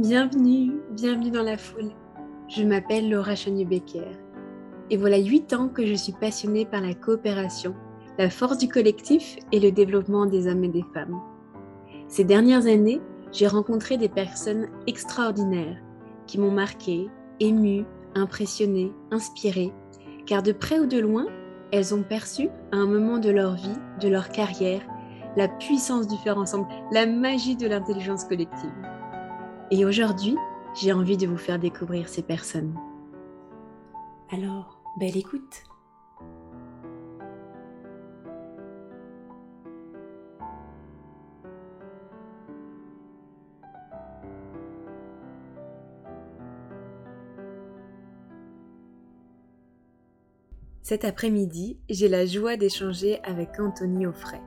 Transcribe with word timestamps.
Bienvenue, 0.00 0.72
bienvenue 0.90 1.30
dans 1.30 1.44
la 1.44 1.56
foule. 1.56 1.92
Je 2.48 2.64
m'appelle 2.64 3.08
Laura 3.08 3.36
Chagnon-Becker 3.36 4.10
et 4.90 4.96
voilà 4.96 5.18
8 5.18 5.52
ans 5.52 5.68
que 5.68 5.86
je 5.86 5.94
suis 5.94 6.12
passionnée 6.12 6.64
par 6.64 6.80
la 6.80 6.94
coopération, 6.94 7.76
la 8.18 8.28
force 8.28 8.58
du 8.58 8.66
collectif 8.66 9.36
et 9.52 9.60
le 9.60 9.70
développement 9.70 10.26
des 10.26 10.48
hommes 10.50 10.64
et 10.64 10.68
des 10.68 10.84
femmes. 10.92 11.20
Ces 12.08 12.24
dernières 12.24 12.66
années, 12.66 13.00
j'ai 13.30 13.46
rencontré 13.46 13.96
des 13.96 14.08
personnes 14.08 14.66
extraordinaires 14.88 15.80
qui 16.26 16.40
m'ont 16.40 16.50
marqué, 16.50 17.08
ému, 17.38 17.84
impressionné, 18.16 18.90
inspiré, 19.12 19.72
car 20.26 20.42
de 20.42 20.50
près 20.50 20.80
ou 20.80 20.86
de 20.86 20.98
loin, 20.98 21.26
elles 21.70 21.94
ont 21.94 22.02
perçu, 22.02 22.48
à 22.72 22.78
un 22.78 22.86
moment 22.86 23.18
de 23.18 23.30
leur 23.30 23.54
vie, 23.54 23.78
de 24.00 24.08
leur 24.08 24.30
carrière, 24.30 24.82
la 25.36 25.46
puissance 25.46 26.08
du 26.08 26.16
faire 26.16 26.38
ensemble, 26.38 26.66
la 26.90 27.06
magie 27.06 27.54
de 27.54 27.68
l'intelligence 27.68 28.24
collective. 28.24 28.72
Et 29.70 29.84
aujourd'hui, 29.84 30.36
j'ai 30.74 30.92
envie 30.92 31.16
de 31.16 31.26
vous 31.26 31.38
faire 31.38 31.58
découvrir 31.58 32.08
ces 32.08 32.22
personnes. 32.22 32.74
Alors, 34.30 34.80
belle 34.98 35.16
écoute 35.16 35.64
Cet 50.82 51.06
après-midi, 51.06 51.78
j'ai 51.88 52.08
la 52.08 52.26
joie 52.26 52.58
d'échanger 52.58 53.18
avec 53.24 53.58
Anthony 53.58 54.04
Offray. 54.04 54.42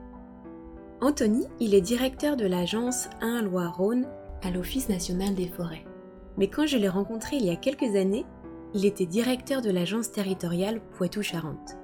Anthony, 1.00 1.46
il 1.58 1.74
est 1.74 1.80
directeur 1.80 2.36
de 2.36 2.46
l'agence 2.46 3.08
1 3.20 3.42
Loire-Rhône 3.42 4.06
à 4.42 4.50
l'Office 4.50 4.88
national 4.88 5.34
des 5.34 5.48
forêts. 5.48 5.84
Mais 6.36 6.48
quand 6.48 6.66
je 6.66 6.78
l'ai 6.78 6.88
rencontré 6.88 7.36
il 7.36 7.44
y 7.44 7.50
a 7.50 7.56
quelques 7.56 7.96
années, 7.96 8.24
il 8.74 8.84
était 8.84 9.06
directeur 9.06 9.62
de 9.62 9.70
l'agence 9.70 10.12
territoriale 10.12 10.80
Poitou-Charentes. 10.96 11.76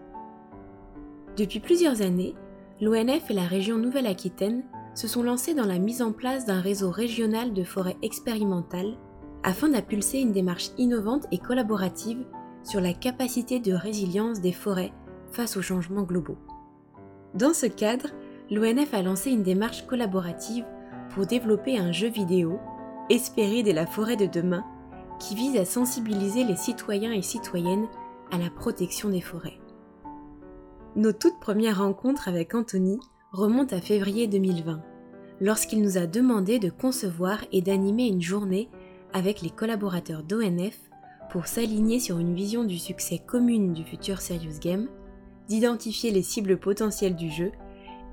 Depuis 1.36 1.60
plusieurs 1.60 2.02
années, 2.02 2.34
l'ONF 2.80 3.30
et 3.30 3.34
la 3.34 3.46
région 3.46 3.78
Nouvelle-Aquitaine 3.78 4.62
se 4.94 5.08
sont 5.08 5.22
lancés 5.22 5.54
dans 5.54 5.66
la 5.66 5.78
mise 5.78 6.02
en 6.02 6.12
place 6.12 6.44
d'un 6.44 6.60
réseau 6.60 6.90
régional 6.90 7.52
de 7.52 7.64
forêts 7.64 7.96
expérimentales 8.02 8.96
afin 9.42 9.68
d'impulser 9.68 10.20
une 10.20 10.32
démarche 10.32 10.70
innovante 10.78 11.26
et 11.32 11.38
collaborative 11.38 12.24
sur 12.62 12.80
la 12.80 12.92
capacité 12.92 13.60
de 13.60 13.72
résilience 13.72 14.40
des 14.40 14.52
forêts 14.52 14.92
face 15.32 15.56
aux 15.56 15.62
changements 15.62 16.04
globaux. 16.04 16.38
Dans 17.34 17.52
ce 17.52 17.66
cadre, 17.66 18.08
l'ONF 18.50 18.94
a 18.94 19.02
lancé 19.02 19.30
une 19.30 19.42
démarche 19.42 19.86
collaborative 19.86 20.64
pour 21.14 21.26
développer 21.26 21.78
un 21.78 21.92
jeu 21.92 22.08
vidéo, 22.08 22.58
Espérer 23.10 23.62
de 23.62 23.70
la 23.70 23.86
forêt 23.86 24.16
de 24.16 24.24
demain, 24.24 24.64
qui 25.20 25.34
vise 25.34 25.56
à 25.58 25.66
sensibiliser 25.66 26.42
les 26.42 26.56
citoyens 26.56 27.12
et 27.12 27.20
citoyennes 27.20 27.86
à 28.30 28.38
la 28.38 28.48
protection 28.48 29.10
des 29.10 29.20
forêts. 29.20 29.58
Nos 30.96 31.12
toutes 31.12 31.38
premières 31.38 31.78
rencontres 31.78 32.28
avec 32.28 32.54
Anthony 32.54 32.98
remontent 33.30 33.76
à 33.76 33.80
février 33.80 34.26
2020, 34.26 34.80
lorsqu'il 35.40 35.82
nous 35.82 35.98
a 35.98 36.06
demandé 36.06 36.58
de 36.58 36.70
concevoir 36.70 37.44
et 37.52 37.60
d'animer 37.60 38.06
une 38.06 38.22
journée 38.22 38.70
avec 39.12 39.42
les 39.42 39.50
collaborateurs 39.50 40.22
d'ONF 40.22 40.78
pour 41.30 41.46
s'aligner 41.46 42.00
sur 42.00 42.18
une 42.18 42.34
vision 42.34 42.64
du 42.64 42.78
succès 42.78 43.18
commune 43.18 43.72
du 43.72 43.84
futur 43.84 44.20
Serious 44.20 44.60
Game, 44.60 44.88
d'identifier 45.48 46.10
les 46.10 46.22
cibles 46.22 46.58
potentielles 46.58 47.16
du 47.16 47.30
jeu 47.30 47.52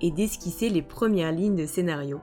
et 0.01 0.11
d'esquisser 0.11 0.69
les 0.69 0.81
premières 0.81 1.31
lignes 1.31 1.55
de 1.55 1.65
scénario. 1.65 2.19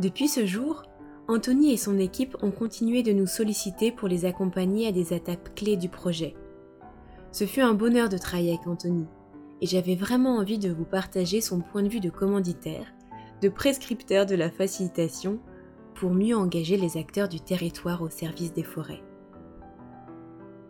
Depuis 0.00 0.28
ce 0.28 0.46
jour, 0.46 0.84
Anthony 1.26 1.72
et 1.72 1.76
son 1.76 1.98
équipe 1.98 2.36
ont 2.40 2.52
continué 2.52 3.02
de 3.02 3.12
nous 3.12 3.26
solliciter 3.26 3.90
pour 3.90 4.06
les 4.06 4.24
accompagner 4.24 4.86
à 4.86 4.92
des 4.92 5.12
étapes 5.12 5.54
clés 5.56 5.76
du 5.76 5.88
projet. 5.88 6.36
Ce 7.32 7.44
fut 7.44 7.60
un 7.60 7.74
bonheur 7.74 8.08
de 8.08 8.16
travailler 8.16 8.54
avec 8.54 8.66
Anthony, 8.66 9.06
et 9.60 9.66
j'avais 9.66 9.96
vraiment 9.96 10.36
envie 10.36 10.58
de 10.58 10.72
vous 10.72 10.84
partager 10.84 11.40
son 11.40 11.60
point 11.60 11.82
de 11.82 11.88
vue 11.88 12.00
de 12.00 12.10
commanditaire, 12.10 12.86
de 13.42 13.48
prescripteur 13.48 14.24
de 14.24 14.36
la 14.36 14.50
facilitation, 14.50 15.40
pour 15.94 16.12
mieux 16.12 16.36
engager 16.36 16.76
les 16.76 16.96
acteurs 16.96 17.28
du 17.28 17.40
territoire 17.40 18.00
au 18.02 18.08
service 18.08 18.52
des 18.52 18.62
forêts. 18.62 19.02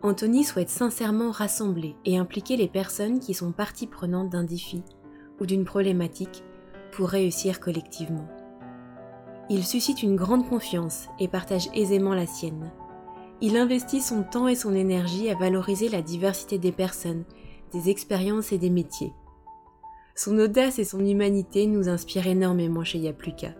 Anthony 0.01 0.43
souhaite 0.43 0.69
sincèrement 0.69 1.29
rassembler 1.29 1.95
et 2.03 2.17
impliquer 2.17 2.57
les 2.57 2.67
personnes 2.67 3.19
qui 3.19 3.35
sont 3.35 3.51
partie 3.51 3.85
prenantes 3.85 4.29
d'un 4.29 4.43
défi 4.43 4.81
ou 5.39 5.45
d'une 5.45 5.65
problématique 5.65 6.43
pour 6.91 7.09
réussir 7.09 7.59
collectivement. 7.59 8.27
Il 9.51 9.65
suscite 9.65 10.03
une 10.03 10.15
grande 10.15 10.47
confiance 10.47 11.07
et 11.19 11.27
partage 11.27 11.69
aisément 11.73 12.13
la 12.13 12.27
sienne. 12.27 12.71
Il 13.41 13.57
investit 13.57 14.01
son 14.01 14.23
temps 14.23 14.47
et 14.47 14.55
son 14.55 14.75
énergie 14.75 15.29
à 15.29 15.35
valoriser 15.35 15.89
la 15.89 16.03
diversité 16.03 16.59
des 16.59 16.71
personnes, 16.71 17.23
des 17.71 17.89
expériences 17.89 18.51
et 18.51 18.59
des 18.59 18.69
métiers. 18.69 19.13
Son 20.13 20.37
audace 20.37 20.77
et 20.77 20.83
son 20.83 21.03
humanité 21.03 21.65
nous 21.65 21.89
inspirent 21.89 22.27
énormément 22.27 22.83
chez 22.83 22.99
Yapluka. 22.99 23.55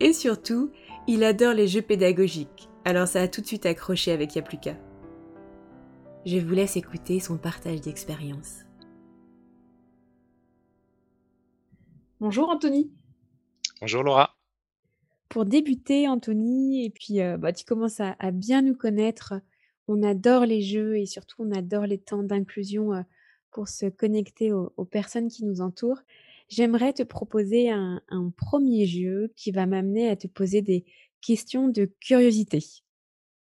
Et 0.00 0.12
surtout, 0.12 0.70
il 1.06 1.24
adore 1.24 1.54
les 1.54 1.68
jeux 1.68 1.82
pédagogiques, 1.82 2.68
alors 2.84 3.08
ça 3.08 3.22
a 3.22 3.28
tout 3.28 3.40
de 3.40 3.46
suite 3.46 3.66
accroché 3.66 4.12
avec 4.12 4.34
Yapluka. 4.34 4.76
Je 6.26 6.38
vous 6.38 6.54
laisse 6.54 6.76
écouter 6.76 7.20
son 7.20 7.38
partage 7.38 7.80
d'expérience. 7.80 8.64
Bonjour 12.20 12.50
Anthony. 12.50 12.90
Bonjour 13.80 14.02
Laura 14.02 14.39
pour 15.30 15.46
débuter, 15.46 16.08
Anthony, 16.08 16.84
et 16.84 16.90
puis 16.90 17.20
bah, 17.38 17.52
tu 17.52 17.64
commences 17.64 18.00
à, 18.00 18.30
bien 18.32 18.62
nous 18.62 18.74
connaître. 18.74 19.34
On 19.88 20.02
adore 20.02 20.44
les 20.44 20.60
jeux 20.60 20.98
et 20.98 21.06
surtout 21.06 21.36
on 21.38 21.52
adore 21.52 21.86
les 21.86 21.98
temps 21.98 22.24
d'inclusion 22.24 23.04
pour 23.52 23.68
se 23.68 23.86
connecter 23.86 24.52
aux, 24.52 24.84
personnes 24.84 25.28
qui 25.28 25.44
nous 25.44 25.60
entourent. 25.60 26.02
J'aimerais 26.48 26.92
te 26.92 27.04
proposer 27.04 27.70
un, 27.70 28.02
un, 28.08 28.30
premier 28.36 28.86
jeu 28.86 29.32
qui 29.36 29.52
va 29.52 29.66
m'amener 29.66 30.10
à 30.10 30.16
te 30.16 30.26
poser 30.26 30.62
des 30.62 30.84
questions 31.20 31.68
de 31.68 31.84
curiosité. 32.00 32.58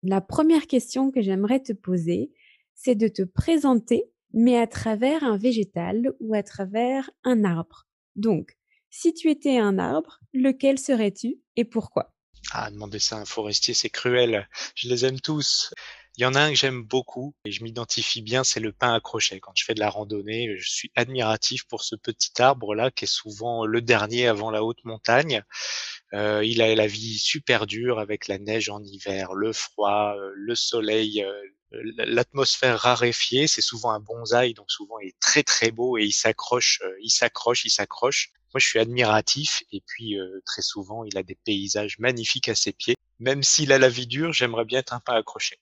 La 0.04 0.22
première 0.22 0.68
question 0.68 1.10
que 1.10 1.22
j'aimerais 1.22 1.62
te 1.62 1.74
poser, 1.74 2.32
c'est 2.76 2.96
de 2.96 3.08
te 3.08 3.24
présenter, 3.24 4.12
mais 4.32 4.58
à 4.58 4.68
travers 4.68 5.24
un 5.24 5.38
végétal 5.38 6.14
ou 6.20 6.36
à 6.36 6.44
travers 6.44 7.10
un 7.24 7.44
arbre. 7.44 7.88
Donc, 8.16 8.58
si 8.94 9.12
tu 9.16 9.32
étais 9.32 9.58
un 9.58 9.80
arbre, 9.80 10.20
lequel 10.34 10.78
serais-tu 10.78 11.40
et 11.56 11.66
pourquoi? 11.66 12.14
Ah, 12.52 12.70
demander 12.70 13.00
ça 13.00 13.18
à 13.18 13.22
un 13.22 13.26
forestier, 13.26 13.74
c'est 13.74 13.90
cruel. 13.90 14.48
Je 14.76 14.88
les 14.88 15.04
aime 15.04 15.20
tous. 15.20 15.74
Il 16.16 16.22
y 16.22 16.26
en 16.28 16.36
a 16.36 16.42
un 16.42 16.50
que 16.52 16.56
j'aime 16.56 16.84
beaucoup 16.84 17.34
et 17.44 17.52
je 17.52 17.64
m'identifie 17.64 18.22
bien, 18.22 18.44
c'est 18.44 18.60
le 18.60 18.72
pin 18.72 18.94
à 18.94 19.00
crochet. 19.00 19.40
Quand 19.40 19.54
je 19.56 19.66
fais 19.66 19.74
de 19.74 19.80
la 19.80 19.90
randonnée, 19.90 20.56
je 20.60 20.70
suis 20.70 20.92
admiratif 20.96 21.64
pour 21.64 21.84
ce 21.84 21.96
petit 21.96 22.40
arbre-là 22.40 22.92
qui 22.92 23.06
est 23.06 23.08
souvent 23.08 23.66
le 23.66 23.82
dernier 23.82 24.28
avant 24.28 24.52
la 24.52 24.64
haute 24.64 24.84
montagne. 24.84 25.42
Euh, 26.14 26.46
il 26.46 26.62
a 26.62 26.76
la 26.76 26.86
vie 26.86 27.18
super 27.18 27.66
dure 27.66 27.98
avec 27.98 28.28
la 28.28 28.38
neige 28.38 28.70
en 28.70 28.84
hiver, 28.84 29.34
le 29.34 29.54
froid, 29.54 30.14
euh, 30.16 30.32
le 30.36 30.54
soleil, 30.54 31.24
euh, 31.24 31.34
l'atmosphère 31.74 32.80
raréfiée. 32.80 33.48
C'est 33.48 33.62
souvent 33.62 33.92
un 33.92 34.00
bonsaï, 34.00 34.54
donc 34.54 34.72
souvent 34.72 35.00
il 35.00 35.10
est 35.10 35.20
très 35.20 35.44
très 35.44 35.72
beau 35.72 35.98
et 35.98 36.04
il 36.04 36.14
s'accroche, 36.14 36.82
il 37.02 37.10
s'accroche, 37.10 37.66
il 37.66 37.70
s'accroche. 37.70 38.32
Moi, 38.54 38.60
je 38.60 38.68
suis 38.68 38.80
admiratif 38.80 39.64
et 39.72 39.82
puis 39.86 40.20
euh, 40.20 40.42
très 40.46 40.62
souvent, 40.62 41.04
il 41.04 41.18
a 41.18 41.24
des 41.24 41.36
paysages 41.44 41.98
magnifiques 41.98 42.50
à 42.50 42.56
ses 42.56 42.72
pieds. 42.72 42.96
Même 43.20 43.42
s'il 43.42 43.72
a 43.72 43.80
la 43.80 43.90
vie 43.90 44.06
dure, 44.06 44.32
j'aimerais 44.32 44.66
bien 44.66 44.80
être 44.80 44.94
un 44.94 45.00
pain 45.00 45.16
accroché. 45.16 45.60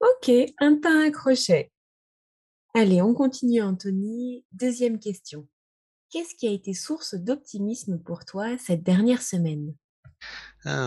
Ok, 0.00 0.30
un 0.58 0.76
pain 0.76 1.06
accroché. 1.06 1.72
Allez, 2.74 3.02
on 3.02 3.14
continue, 3.14 3.62
Anthony. 3.62 4.44
Deuxième 4.52 5.00
question. 5.00 5.48
Qu'est-ce 6.10 6.34
qui 6.36 6.46
a 6.46 6.52
été 6.52 6.74
source 6.74 7.14
d'optimisme 7.14 7.98
pour 7.98 8.24
toi 8.24 8.56
cette 8.58 8.84
dernière 8.84 9.22
semaine? 9.22 9.74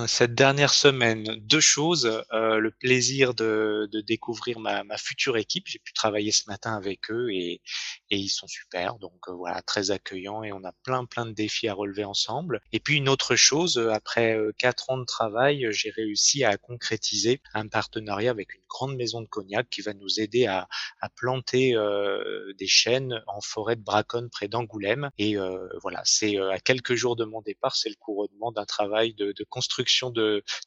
Cette 0.08 0.36
dernière 0.36 0.74
semaine, 0.74 1.24
deux 1.42 1.62
choses. 1.62 2.24
Euh, 2.34 2.58
le 2.60 2.72
plaisir 2.72 3.34
de, 3.34 3.88
de 3.92 4.02
découvrir 4.02 4.60
ma, 4.60 4.84
ma, 4.84 4.98
future 4.98 5.38
équipe. 5.38 5.68
J'ai 5.68 5.80
pu 5.80 5.94
travailler 5.94 6.32
ce 6.32 6.50
matin 6.50 6.76
avec 6.76 7.10
eux 7.12 7.32
et, 7.32 7.62
et 8.10 8.18
ils 8.18 8.30
sont 8.30 8.48
super. 8.48 8.96
Donc 8.96 9.30
euh, 9.30 9.34
voilà, 9.34 9.62
très 9.62 9.92
accueillants 9.92 10.44
et 10.44 10.52
on 10.52 10.64
a 10.66 10.74
plein 10.84 11.06
plein 11.06 11.26
de 11.26 11.32
défis 11.32 11.70
à 11.70 11.74
relever 11.74 12.04
ensemble. 12.04 12.60
Et 12.74 12.80
puis 12.80 12.98
une 12.98 13.08
autre 13.08 13.36
chose, 13.38 13.78
euh, 13.78 13.92
après 13.92 14.38
quatre 14.58 14.90
ans 14.90 14.98
de 14.98 15.06
travail, 15.06 15.68
j'ai 15.72 15.92
réussi 15.92 16.44
à 16.44 16.58
concrétiser 16.58 17.42
un 17.54 17.68
partenariat 17.68 18.32
avec 18.32 18.54
une 18.54 18.64
grande 18.68 18.98
maison 18.98 19.22
de 19.22 19.28
cognac 19.28 19.70
qui 19.70 19.82
va 19.82 19.94
nous 19.94 20.20
aider 20.20 20.46
à, 20.46 20.68
à 21.00 21.10
planter 21.10 21.76
euh, 21.76 22.54
des 22.58 22.68
chênes 22.68 23.22
en 23.28 23.40
forêt 23.40 23.78
de 23.78 23.82
Braconne 23.82 24.30
près 24.30 24.50
d'Angoulême. 24.50 25.10
Et 25.18 25.38
voilà, 25.82 26.02
c'est 26.04 26.38
à 26.38 26.60
quelques 26.60 26.96
jours 26.96 27.16
de 27.16 27.24
mon 27.24 27.42
départ, 27.42 27.76
c'est 27.76 27.90
le 27.90 27.96
couronnement 27.96 28.52
d'un 28.52 28.66
travail 28.66 29.14
de, 29.14 29.34
de 29.38 29.44
construction 29.44 29.69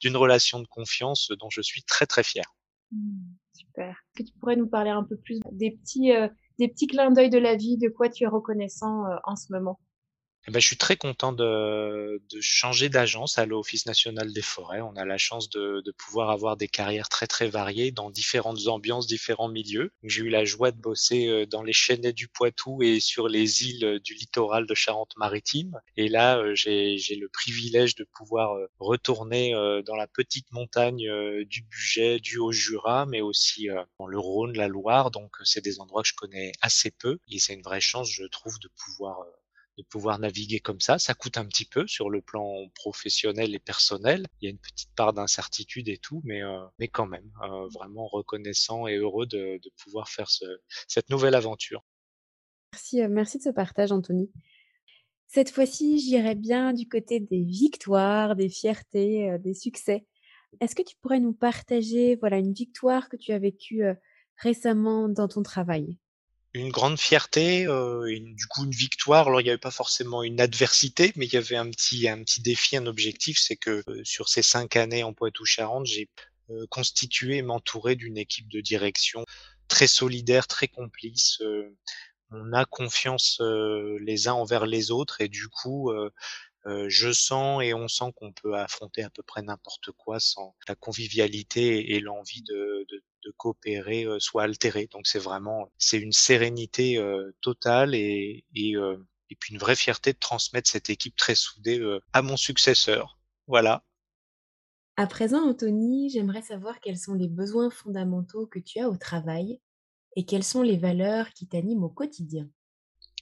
d'une 0.00 0.16
relation 0.16 0.60
de 0.60 0.66
confiance 0.66 1.30
dont 1.38 1.50
je 1.50 1.60
suis 1.60 1.82
très 1.82 2.06
très 2.06 2.22
fier. 2.22 2.44
Mmh, 2.92 3.34
super. 3.54 3.90
Est-ce 3.90 4.22
que 4.24 4.30
tu 4.30 4.38
pourrais 4.38 4.56
nous 4.56 4.68
parler 4.68 4.90
un 4.90 5.04
peu 5.04 5.16
plus 5.16 5.40
des 5.52 5.72
petits, 5.72 6.12
euh, 6.12 6.28
des 6.58 6.68
petits 6.68 6.86
clins 6.86 7.10
d'œil 7.10 7.30
de 7.30 7.38
la 7.38 7.56
vie, 7.56 7.78
de 7.78 7.88
quoi 7.88 8.08
tu 8.08 8.24
es 8.24 8.26
reconnaissant 8.28 9.06
euh, 9.06 9.16
en 9.24 9.36
ce 9.36 9.52
moment? 9.52 9.78
Eh 10.48 10.50
ben, 10.50 10.58
je 10.60 10.66
suis 10.66 10.76
très 10.76 10.96
content 10.96 11.32
de 11.32 12.20
de 12.30 12.40
changer 12.40 12.88
d'agence 12.88 13.38
à 13.38 13.46
l'Office 13.46 13.86
national 13.86 14.32
des 14.32 14.42
forêts. 14.42 14.80
On 14.80 14.96
a 14.96 15.04
la 15.04 15.16
chance 15.16 15.48
de 15.50 15.80
de 15.84 15.92
pouvoir 15.92 16.30
avoir 16.30 16.56
des 16.56 16.66
carrières 16.66 17.08
très, 17.08 17.28
très 17.28 17.48
variées 17.48 17.92
dans 17.92 18.10
différentes 18.10 18.66
ambiances, 18.66 19.06
différents 19.06 19.48
milieux. 19.48 19.92
J'ai 20.02 20.22
eu 20.22 20.30
la 20.30 20.44
joie 20.44 20.72
de 20.72 20.80
bosser, 20.80 21.28
heu, 21.28 21.46
dans 21.46 21.62
les 21.62 21.72
Chênaies 21.72 22.12
du 22.12 22.26
Poitou 22.26 22.82
et 22.82 22.98
sur 22.98 23.28
les 23.28 23.62
îles, 23.68 24.00
du 24.02 24.14
littoral 24.14 24.66
de 24.66 24.74
Charente-Maritime 24.74 25.78
et 25.96 26.08
là, 26.08 26.38
heu, 26.38 26.54
j'ai 26.56 26.96
le 27.20 27.28
privilège 27.28 27.94
de 27.94 28.04
pouvoir, 28.16 28.56
retourner, 28.80 29.52
dans 29.86 29.94
la 29.96 30.06
petite 30.08 30.50
montagne, 30.50 31.06
du 31.44 31.62
Bugey, 31.62 32.18
du 32.18 32.38
Haut-Jura, 32.38 33.06
mais 33.06 33.20
aussi, 33.20 33.68
dans 33.98 34.06
le 34.06 34.18
Rhône, 34.18 34.56
la 34.56 34.66
Loire, 34.68 35.10
donc 35.12 35.30
c'est 35.44 35.62
des 35.64 35.78
endroits 35.80 36.02
que 36.02 36.08
je 36.08 36.14
connais 36.14 36.52
assez 36.62 36.90
peu 36.90 37.18
et 37.30 37.38
c'est 37.38 37.54
une 37.54 37.62
vraie 37.62 37.80
chance, 37.80 38.10
je 38.10 38.24
trouve, 38.24 38.58
de 38.58 38.68
pouvoir, 38.84 39.18
de 39.78 39.82
pouvoir 39.84 40.18
naviguer 40.18 40.60
comme 40.60 40.80
ça. 40.80 40.98
Ça 40.98 41.14
coûte 41.14 41.38
un 41.38 41.46
petit 41.46 41.64
peu 41.64 41.86
sur 41.86 42.10
le 42.10 42.20
plan 42.20 42.68
professionnel 42.74 43.54
et 43.54 43.58
personnel. 43.58 44.26
Il 44.40 44.44
y 44.44 44.48
a 44.48 44.50
une 44.50 44.58
petite 44.58 44.94
part 44.94 45.12
d'incertitude 45.12 45.88
et 45.88 45.98
tout, 45.98 46.20
mais, 46.24 46.42
euh, 46.42 46.60
mais 46.78 46.88
quand 46.88 47.06
même, 47.06 47.30
euh, 47.42 47.68
vraiment 47.68 48.06
reconnaissant 48.06 48.86
et 48.86 48.96
heureux 48.96 49.26
de, 49.26 49.58
de 49.62 49.70
pouvoir 49.82 50.08
faire 50.08 50.30
ce, 50.30 50.44
cette 50.88 51.10
nouvelle 51.10 51.34
aventure. 51.34 51.84
Merci, 52.72 53.02
euh, 53.02 53.08
merci 53.08 53.38
de 53.38 53.44
ce 53.44 53.50
partage, 53.50 53.92
Anthony. 53.92 54.30
Cette 55.26 55.50
fois-ci, 55.50 55.98
j'irai 55.98 56.34
bien 56.34 56.74
du 56.74 56.88
côté 56.88 57.18
des 57.20 57.42
victoires, 57.42 58.36
des 58.36 58.50
fiertés, 58.50 59.30
euh, 59.30 59.38
des 59.38 59.54
succès. 59.54 60.06
Est-ce 60.60 60.74
que 60.74 60.82
tu 60.82 60.96
pourrais 61.00 61.20
nous 61.20 61.32
partager 61.32 62.16
voilà, 62.16 62.36
une 62.36 62.52
victoire 62.52 63.08
que 63.08 63.16
tu 63.16 63.32
as 63.32 63.38
vécue 63.38 63.84
récemment 64.36 65.08
dans 65.08 65.26
ton 65.26 65.42
travail? 65.42 65.96
Une 66.54 66.70
grande 66.70 66.98
fierté, 67.00 67.62
une 67.64 68.34
du 68.34 68.46
coup 68.46 68.64
une 68.64 68.70
victoire. 68.72 69.26
Alors 69.28 69.40
il 69.40 69.46
y 69.46 69.50
avait 69.50 69.56
pas 69.58 69.70
forcément 69.70 70.22
une 70.22 70.38
adversité, 70.40 71.12
mais 71.16 71.24
il 71.26 71.32
y 71.32 71.36
avait 71.38 71.56
un 71.56 71.70
petit 71.70 72.06
un 72.08 72.22
petit 72.22 72.42
défi, 72.42 72.76
un 72.76 72.86
objectif, 72.86 73.38
c'est 73.40 73.56
que, 73.56 73.82
heu, 73.88 74.04
sur 74.04 74.28
ces 74.28 74.42
5 74.42 74.76
années 74.76 75.02
en 75.02 75.14
Poitou-Charentes, 75.14 75.86
j'ai, 75.86 76.10
heu, 76.50 76.66
constitué 76.68 77.38
et 77.38 77.42
m'entouré 77.42 77.96
d'une 77.96 78.18
équipe 78.18 78.48
de 78.48 78.60
direction 78.60 79.24
très 79.68 79.86
solidaire, 79.86 80.46
très 80.46 80.68
complice, 80.68 81.38
heu, 81.40 81.74
on 82.32 82.52
a 82.54 82.64
confiance, 82.66 83.38
heu, 83.42 83.98
les 84.00 84.28
uns 84.28 84.34
envers 84.34 84.66
les 84.66 84.90
autres 84.92 85.20
et 85.22 85.28
du 85.28 85.48
coup, 85.48 85.92
heu, 85.92 86.10
je 86.88 87.12
sens 87.12 87.62
et 87.64 87.74
on 87.74 87.88
sent 87.88 88.12
qu'on 88.16 88.32
peut 88.32 88.56
affronter 88.56 89.02
à 89.04 89.10
peu 89.10 89.22
près 89.24 89.42
n'importe 89.42 89.92
quoi 89.98 90.20
sans 90.20 90.56
la 90.68 90.76
convivialité 90.76 91.94
et 91.94 92.00
l'envie 92.00 92.42
de 92.42 92.86
de 92.90 93.02
de 93.24 93.30
coopérer, 93.36 94.04
heu, 94.04 94.20
soit 94.20 94.44
altérée. 94.44 94.88
Donc 94.92 95.06
c'est 95.06 95.18
vraiment 95.18 95.70
c'est 95.78 95.98
une 95.98 96.12
sérénité, 96.12 96.98
heu, 96.98 97.34
totale 97.40 97.94
et 97.94 98.44
et 98.54 99.36
puis 99.38 99.54
une 99.54 99.58
vraie 99.60 99.76
fierté 99.76 100.12
de 100.12 100.18
transmettre 100.18 100.68
cette 100.68 100.90
équipe 100.90 101.16
très 101.16 101.34
soudée, 101.34 101.80
à 102.12 102.22
mon 102.22 102.36
successeur. 102.36 103.18
Voilà. 103.46 103.82
À 104.96 105.06
présent, 105.06 105.48
Anthony, 105.48 106.10
j'aimerais 106.10 106.42
savoir 106.42 106.80
quels 106.80 106.98
sont 106.98 107.14
les 107.14 107.28
besoins 107.28 107.70
fondamentaux 107.70 108.46
que 108.46 108.58
tu 108.58 108.78
as 108.78 108.90
au 108.90 108.96
travail 108.96 109.58
et 110.16 110.26
quelles 110.26 110.44
sont 110.44 110.62
les 110.62 110.76
valeurs 110.76 111.30
qui 111.30 111.46
t'animent 111.46 111.84
au 111.84 111.88
quotidien. 111.88 112.46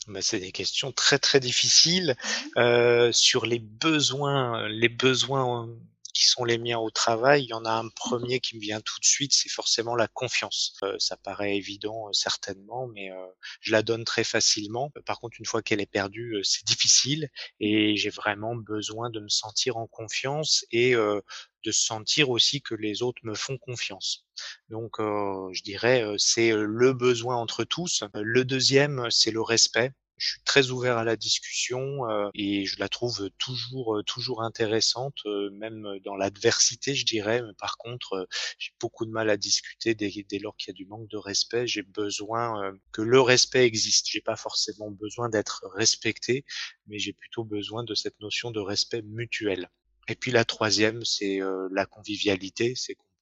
Bah, 0.08 0.20
c'est 0.22 0.40
des 0.40 0.50
questions 0.50 0.90
très, 0.92 1.18
très 1.18 1.38
difficiles, 1.40 2.16
Mmh 2.56 3.12
sur 3.12 3.46
les 3.46 3.58
besoins, 3.60 4.68
les 4.68 4.88
besoins, 4.88 5.68
qui 6.12 6.26
sont 6.26 6.44
les 6.44 6.58
miens 6.58 6.78
au 6.78 6.90
travail, 6.90 7.44
il 7.44 7.48
y 7.48 7.52
en 7.54 7.64
a 7.64 7.70
un 7.72 7.88
premier 7.90 8.40
qui 8.40 8.56
me 8.56 8.60
vient 8.60 8.80
tout 8.80 8.98
de 9.00 9.04
suite, 9.04 9.32
c'est 9.34 9.48
forcément 9.50 9.94
la 9.96 10.08
confiance. 10.08 10.74
Heu, 10.82 10.96
ça 10.98 11.16
paraît 11.16 11.56
évident, 11.56 12.08
heu, 12.08 12.12
certainement, 12.12 12.86
mais, 12.88 13.10
heu, 13.10 13.16
je 13.60 13.72
la 13.72 13.82
donne 13.82 14.04
très 14.04 14.24
facilement. 14.24 14.92
Heu, 14.96 15.02
par 15.02 15.20
contre, 15.20 15.36
une 15.38 15.46
fois 15.46 15.62
qu'elle 15.62 15.80
est 15.80 15.86
perdue, 15.90 16.36
heu, 16.36 16.42
c'est 16.44 16.64
difficile 16.66 17.28
et 17.60 17.96
j'ai 17.96 18.10
vraiment 18.10 18.54
besoin 18.56 19.10
de 19.10 19.20
me 19.20 19.28
sentir 19.28 19.76
en 19.76 19.86
confiance 19.86 20.64
et 20.72 20.94
de 20.94 21.72
sentir 21.72 22.30
aussi 22.30 22.62
que 22.62 22.74
les 22.74 23.02
autres 23.02 23.20
me 23.24 23.34
font 23.34 23.58
confiance. 23.58 24.24
Donc, 24.70 24.96
je 24.98 25.62
dirais, 25.62 26.04
c'est, 26.18 26.52
le 26.52 26.92
besoin 26.92 27.36
entre 27.36 27.64
tous. 27.64 28.04
Le 28.14 28.44
deuxième, 28.44 29.06
c'est 29.10 29.30
le 29.30 29.42
respect. 29.42 29.92
Je 30.20 30.32
suis 30.32 30.42
très 30.44 30.70
ouvert 30.70 30.98
à 30.98 31.04
la 31.04 31.16
discussion, 31.16 32.06
heu 32.10 32.30
et 32.34 32.66
je 32.66 32.78
la 32.78 32.88
trouve, 32.90 33.30
toujours, 33.38 33.96
heu, 33.96 34.02
toujours 34.04 34.42
intéressante, 34.42 35.16
heu, 35.26 35.50
même, 35.52 35.86
dans 36.04 36.14
l'adversité, 36.14 36.94
je 36.94 37.06
dirais. 37.06 37.42
Par 37.58 37.78
contre, 37.78 38.28
j'ai 38.58 38.70
beaucoup 38.80 39.06
de 39.06 39.10
mal 39.10 39.30
à 39.30 39.38
discuter 39.38 39.94
dès 39.94 40.10
dès 40.28 40.38
lors 40.38 40.56
qu'il 40.58 40.68
y 40.72 40.72
a 40.72 40.74
du 40.74 40.84
manque 40.86 41.08
de 41.08 41.16
respect. 41.16 41.66
J'ai 41.66 41.82
besoin, 41.82 42.72
que 42.92 43.00
le 43.02 43.20
respect 43.20 43.64
existe. 43.64 44.08
J'ai 44.10 44.20
pas 44.20 44.36
forcément 44.36 44.90
besoin 44.90 45.30
d'être 45.30 45.66
respecté, 45.74 46.44
mais 46.86 46.98
j'ai 46.98 47.14
plutôt 47.14 47.44
besoin 47.44 47.82
de 47.84 47.94
cette 47.94 48.20
notion 48.20 48.50
de 48.50 48.60
respect 48.60 49.02
mutuel. 49.02 49.70
Et 50.08 50.16
puis 50.16 50.32
la 50.32 50.44
troisième, 50.44 51.02
c'est, 51.04 51.40
la 51.72 51.86
convivialité. 51.86 52.74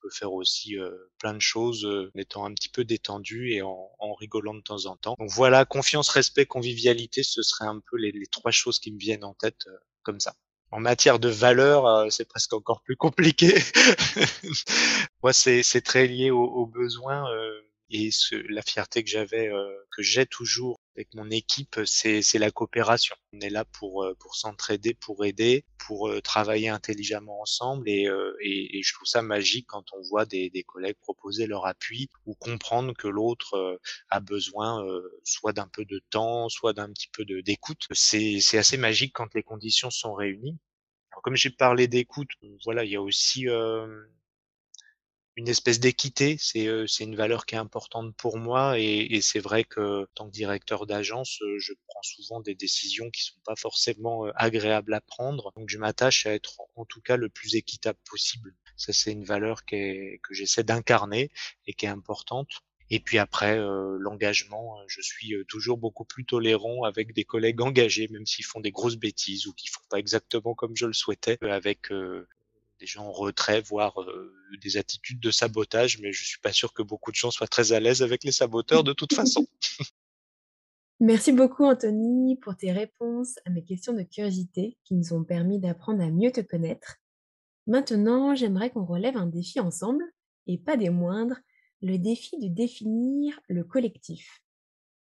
Peut 0.08 0.14
faire 0.16 0.32
aussi, 0.32 0.76
heu, 0.76 1.10
plein 1.19 1.34
de 1.34 1.40
choses, 1.40 1.84
en 1.87 2.19
étant 2.19 2.44
un 2.46 2.55
petit 2.55 2.69
peu 2.70 2.84
détendu 2.84 3.52
et 3.52 3.62
en 3.62 4.14
rigolant 4.20 4.55
de 4.55 4.60
temps 4.62 4.87
en 4.87 4.96
temps. 4.96 5.14
Donc 5.19 5.31
voilà, 5.31 5.64
confiance, 5.64 6.08
respect, 6.10 6.46
convivialité, 6.46 7.22
ce 7.22 7.43
serait 7.43 7.66
un 7.66 7.81
peu 7.90 7.96
les 7.99 8.12
3 8.31 8.50
choses 8.52 8.78
qui 8.78 8.93
me 8.93 8.99
viennent 8.99 9.25
en 9.25 9.34
tête, 9.34 9.66
comme 10.02 10.20
ça. 10.20 10.34
En 10.70 10.81
matière 10.81 11.19
de 11.19 11.28
valeurs, 11.28 11.87
heu, 11.87 12.10
c'est 12.10 12.26
presque 12.28 12.52
encore 12.55 12.82
plus 12.82 12.96
compliqué. 12.96 13.55
Moi, 15.22 15.32
c'est 15.32 15.82
très 15.84 16.06
lié 16.06 16.31
aux 16.31 16.44
aux 16.44 16.66
besoins, 16.66 17.25
et 17.90 18.10
la 18.49 18.62
fierté 18.62 19.02
que 19.05 19.10
j'avais, 19.10 19.50
que 19.96 20.02
j'ai 20.02 20.26
toujours 20.26 20.78
avec 20.99 21.15
mon 21.15 21.31
équipe, 21.31 21.81
c'est 21.87 22.23
la 22.39 22.50
coopération. 22.50 23.17
On 23.33 23.41
est 23.41 23.50
là 23.50 23.65
pour, 23.65 24.05
heu, 24.05 24.15
pour 24.17 24.35
s'entraider, 24.37 24.95
pour 24.95 25.25
aider, 25.25 25.65
pour, 25.79 26.09
heu, 26.11 26.21
travailler 26.21 26.69
intelligemment 26.69 27.41
ensemble 27.41 27.89
et 27.89 28.06
heu 28.09 28.37
et 28.43 28.79
et 28.79 28.83
je 28.83 28.93
trouve 28.95 29.06
ça 29.06 29.23
magique 29.23 29.67
quand 29.69 29.85
on 29.95 30.03
voit 30.11 30.27
des 30.27 30.50
des 30.50 30.65
collègues 30.65 30.97
proposer 31.00 31.47
leur 31.47 31.67
appui 31.67 32.09
ou 32.27 32.35
comprendre 32.35 32.95
que 32.95 33.09
l'autre, 33.09 33.79
a 34.11 34.21
besoin, 34.21 34.85
soit 35.25 35.53
d'un 35.53 35.69
peu 35.69 35.85
de 35.85 36.00
temps, 36.11 36.49
soit 36.49 36.73
d'un 36.73 36.91
petit 36.93 37.09
peu 37.12 37.25
d'écoute. 37.25 37.87
C'est 37.93 38.59
assez 38.59 38.77
magique 38.77 39.12
quand 39.15 39.33
les 39.35 39.43
conditions 39.44 39.91
sont 39.91 40.15
réunies. 40.15 40.59
Comme 41.25 41.37
j'ai 41.37 41.51
parlé 41.51 41.89
d'écoute, 41.89 42.31
voilà, 42.65 42.85
il 42.85 42.93
y 42.93 42.97
a 42.97 43.03
aussi, 43.03 43.47
hem 43.47 44.06
une 45.38 45.49
espèce 45.49 45.81
d'équité, 45.81 46.37
c'est, 46.40 46.67
heu, 46.67 46.87
c'est 46.87 47.05
une 47.05 47.17
valeur 47.17 47.46
qui 47.46 47.55
est 47.55 47.58
importante 47.58 48.14
pour 48.17 48.38
moi 48.38 48.79
et 48.79 48.99
et 49.14 49.20
c'est 49.22 49.39
vrai 49.41 49.65
que, 49.65 50.03
en 50.03 50.06
tant 50.15 50.27
que 50.27 50.32
directeur 50.32 50.86
d'agence, 50.86 51.39
heu, 51.43 51.58
je 51.60 51.72
prends 51.89 52.03
souvent 52.03 52.41
des 52.41 52.55
décisions 52.56 53.10
qui 53.10 53.22
sont 53.24 53.39
pas 53.44 53.56
forcément, 53.56 54.27
heu, 54.27 54.32
agréables 54.36 54.94
à 54.94 55.01
prendre. 55.01 55.53
Donc 55.56 55.69
je 55.70 55.79
m'attache 55.79 56.27
à 56.27 56.32
être 56.34 56.58
en 56.77 56.84
tout 56.84 57.01
cas 57.01 57.17
le 57.17 57.29
plus 57.31 57.55
équitable 57.56 57.98
possible. 58.10 58.55
Ça, 58.77 58.93
c'est 58.93 59.13
une 59.13 59.24
valeur 59.24 59.65
qui 59.65 59.77
est 59.77 60.20
que 60.22 60.34
j'essaie 60.34 60.65
d'incarner 60.65 61.31
et 61.67 61.72
qui 61.74 61.86
est 61.86 61.89
importante. 61.89 62.51
Et 62.91 63.01
puis 63.01 63.19
après, 63.19 63.58
heu, 63.58 63.96
l'engagement, 64.01 64.79
je 64.89 65.01
suis, 65.03 65.34
toujours 65.48 65.79
beaucoup 65.79 66.05
plus 66.05 66.24
tolérant 66.24 66.84
avec 66.84 67.13
des 67.15 67.24
collègues 67.24 67.60
engagés, 67.60 68.08
même 68.08 68.27
s'ils 68.27 68.44
font 68.46 68.60
des 68.60 68.70
grosses 68.72 68.96
bêtises 68.96 69.46
ou 69.46 69.53
qui 69.55 69.69
font 69.69 69.81
pas 69.91 69.98
exactement 69.98 70.55
comme 70.55 70.74
je 70.77 70.86
le 70.86 70.93
souhaitais, 70.94 71.39
avec, 71.43 71.91
heu, 71.93 72.27
des 72.79 72.87
gens 72.87 73.06
en 73.06 73.13
retrait, 73.13 73.61
voire, 73.61 74.01
heu, 74.01 74.35
des 74.63 74.77
attitudes 74.77 75.20
de 75.20 75.31
sabotage, 75.31 75.99
mais 76.01 76.13
je 76.13 76.25
suis 76.25 76.41
pas 76.41 76.53
sûr 76.53 76.73
que 76.73 76.82
beaucoup 76.82 77.11
de 77.11 77.17
gens 77.17 77.31
soient 77.31 77.49
très 77.49 77.73
à 77.73 77.81
l'aise 77.81 78.03
avec 78.03 78.25
les 78.25 78.32
saboteurs 78.32 78.85
de 78.85 78.93
toute 78.93 79.15
façon. 79.15 79.47
Merci 81.01 81.32
beaucoup 81.32 81.65
Anthony 81.65 82.37
pour 82.37 82.56
tes 82.56 82.73
réponses 82.73 83.39
à 83.44 83.51
mes 83.51 83.63
questions 83.63 83.93
de 83.93 84.03
curiosité 84.03 84.77
qui 84.85 84.94
nous 84.94 85.13
ont 85.13 85.23
permis 85.23 85.61
d'apprendre 85.61 86.03
à 86.03 86.11
mieux 86.11 86.32
te 86.32 86.41
connaître. 86.41 86.97
Maintenant, 87.69 88.35
j'aimerais 88.35 88.70
qu'on 88.70 88.85
relève 88.85 89.17
un 89.17 89.27
défi 89.27 89.61
ensemble, 89.61 90.03
et 90.49 90.58
pas 90.58 90.77
des 90.77 90.91
moindres, 90.91 91.37
le 91.82 91.99
défi 91.99 92.39
de 92.39 92.49
définir 92.49 93.39
le 93.49 93.63
collectif. 93.63 94.43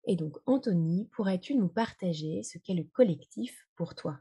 Et 0.07 0.15
donc 0.15 0.37
Anthony, 0.45 1.07
pourrais-tu 1.11 1.55
nous 1.55 1.69
partager 1.69 2.43
ce 2.43 2.57
qu'est 2.57 2.73
le 2.73 2.83
collectif 2.83 3.67
pour 3.75 3.95
toi? 3.95 4.19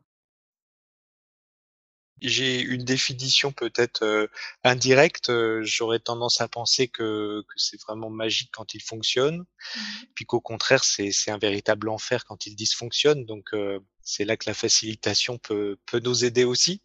J'ai 2.23 2.61
une 2.61 2.85
définition 2.85 3.53
peut-être, 3.53 4.03
heu, 4.05 4.29
indirecte, 4.65 5.29
heu, 5.31 5.63
j'aurais 5.63 5.99
tendance 6.01 6.41
à 6.41 6.49
penser 6.49 6.89
que 6.89 7.43
que 7.49 7.55
c'est 7.59 7.81
vraiment 7.83 8.11
magique 8.11 8.51
quand 8.53 8.75
il 8.75 8.83
fonctionne, 8.83 9.45
Mmh 9.75 10.07
puis 10.15 10.27
qu'au 10.27 10.41
contraire 10.41 10.85
c'est 10.85 11.13
un 11.31 11.39
véritable 11.39 11.89
enfer 11.91 12.25
quand 12.27 12.47
il 12.47 12.57
dysfonctionne, 12.57 13.27
donc 13.27 13.55
heu, 13.55 13.81
c'est 14.03 14.25
là 14.27 14.37
que 14.39 14.49
la 14.51 14.55
facilitation 14.55 15.39
peut 15.39 15.79
peut 15.87 16.01
nous 16.01 16.25
aider 16.25 16.45
aussi. 16.45 16.83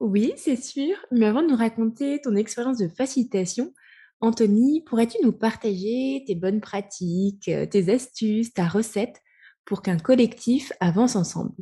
Oui, 0.00 0.32
c'est 0.36 0.56
sûr. 0.56 0.96
Mais 1.10 1.26
avant 1.26 1.42
de 1.42 1.48
nous 1.48 1.56
raconter 1.56 2.20
ton 2.20 2.34
expérience 2.36 2.78
de 2.78 2.88
facilitation, 2.88 3.72
Anthony, 4.20 4.82
pourrais-tu 4.86 5.18
nous 5.22 5.32
partager 5.32 6.24
tes 6.26 6.34
bonnes 6.34 6.60
pratiques, 6.60 7.50
tes 7.70 7.92
astuces, 7.92 8.52
ta 8.52 8.66
recette 8.68 9.20
pour 9.64 9.82
qu'un 9.82 9.98
collectif 9.98 10.72
avance 10.80 11.16
ensemble? 11.16 11.54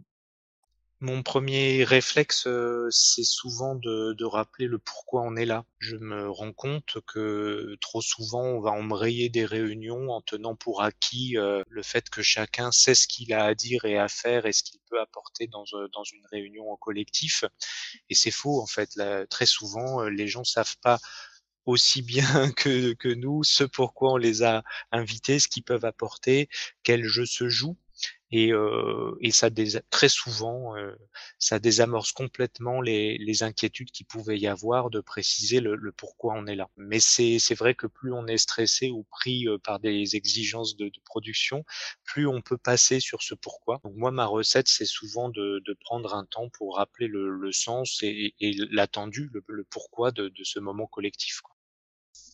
Mon 1.03 1.23
premier 1.25 1.83
réflexe, 1.85 2.47
heu, 2.47 2.87
c'est 2.91 3.25
souvent 3.25 3.75
de 3.75 4.25
rappeler 4.25 4.67
le 4.69 4.79
pourquoi 4.79 5.23
on 5.23 5.35
est 5.37 5.45
là. 5.45 5.65
Je 5.81 5.97
me 5.97 6.31
rends 6.31 6.53
compte 6.53 6.97
que 7.09 7.77
trop 7.81 8.01
souvent, 8.01 8.43
on 8.45 8.61
va 8.61 8.71
embrayer 8.71 9.29
des 9.29 9.45
réunions 9.45 10.11
en 10.11 10.23
tenant 10.23 10.55
pour 10.55 10.81
acquis, 10.83 11.37
heu, 11.37 11.65
le 11.69 11.83
fait 11.83 12.09
que 12.09 12.23
chacun 12.23 12.71
sait 12.73 12.95
ce 12.95 13.09
qu'il 13.09 13.33
a 13.35 13.45
à 13.45 13.55
dire 13.57 13.85
et 13.85 13.99
à 13.99 14.07
faire 14.09 14.47
et 14.47 14.53
ce 14.53 14.63
qu'il 14.63 14.79
peut 14.89 15.01
apporter 15.01 15.49
dans, 15.49 15.65
dans 15.93 16.05
une 16.05 16.25
réunion 16.31 16.71
en 16.71 16.77
collectif 16.77 17.45
et 18.11 18.15
c'est 18.15 18.31
faux 18.33 18.63
en 18.63 18.67
fait. 18.67 18.91
Très 19.31 19.47
souvent, 19.47 20.05
les 20.05 20.29
gens 20.29 20.45
savent 20.45 20.77
pas 20.83 20.99
aussi 21.67 22.03
bien 22.03 22.23
que 22.57 22.95
que 22.95 23.09
nous 23.09 23.45
ce 23.45 23.65
pourquoi 23.65 24.13
on 24.15 24.19
les 24.19 24.43
a 24.45 24.65
invités, 24.93 25.39
ce 25.41 25.49
qu'ils 25.49 25.65
peuvent 25.65 25.85
apporter, 25.87 26.49
quel 26.85 27.05
jeu 27.05 27.27
se 27.27 27.49
joue 27.49 27.77
et 28.33 28.53
heu 28.53 29.17
et 29.21 29.31
ça 29.31 29.51
très 29.91 30.09
souvent, 30.09 30.77
heu, 30.77 30.97
ça 31.39 31.59
désamorce 31.59 32.13
complètement 32.13 32.81
les 32.81 33.19
les 33.19 33.43
inquiétudes 33.43 33.91
qu'il 33.93 34.07
pouvait 34.07 34.39
y 34.39 34.47
avoir 34.49 34.91
de 34.91 35.01
préciser 35.01 35.61
le 35.61 35.77
le 35.77 35.93
pourquoi 35.93 36.35
on 36.37 36.47
est 36.47 36.55
là. 36.57 36.69
Mais 36.77 37.01
c'est 37.01 37.39
vrai 37.55 37.75
que 37.75 37.87
plus 37.87 38.13
on 38.13 38.27
est 38.27 38.39
stressé 38.39 38.91
ou 38.91 39.05
pris, 39.11 39.47
heu, 39.49 39.59
par 39.59 39.81
des 39.81 40.17
exigences 40.17 40.77
de 40.77 40.87
de 40.89 41.01
production, 41.05 41.65
plus 42.05 42.27
on 42.27 42.41
peut 42.43 42.59
passer 42.59 43.01
sur 43.01 43.23
ce 43.23 43.35
pourquoi. 43.35 43.81
Donc 43.85 43.95
moi, 43.97 44.11
ma 44.11 44.27
recette, 44.27 44.69
c'est 44.69 44.85
souvent 44.87 45.29
de 45.31 45.61
de 45.65 45.75
prendre 45.81 46.15
un 46.15 46.25
temps 46.25 46.49
pour 46.51 46.77
rappeler 46.77 47.09
le 47.09 47.31
le 47.31 47.53
sens 47.53 47.99
et 48.03 48.35
et 48.41 48.53
l'attendu, 48.71 49.31
le 49.33 49.43
le 49.49 49.65
pourquoi 49.65 50.11
de 50.13 50.29
de 50.29 50.45
ce 50.45 50.59
moment 50.61 50.87
collectif, 50.87 51.41
quoi. 51.43 51.52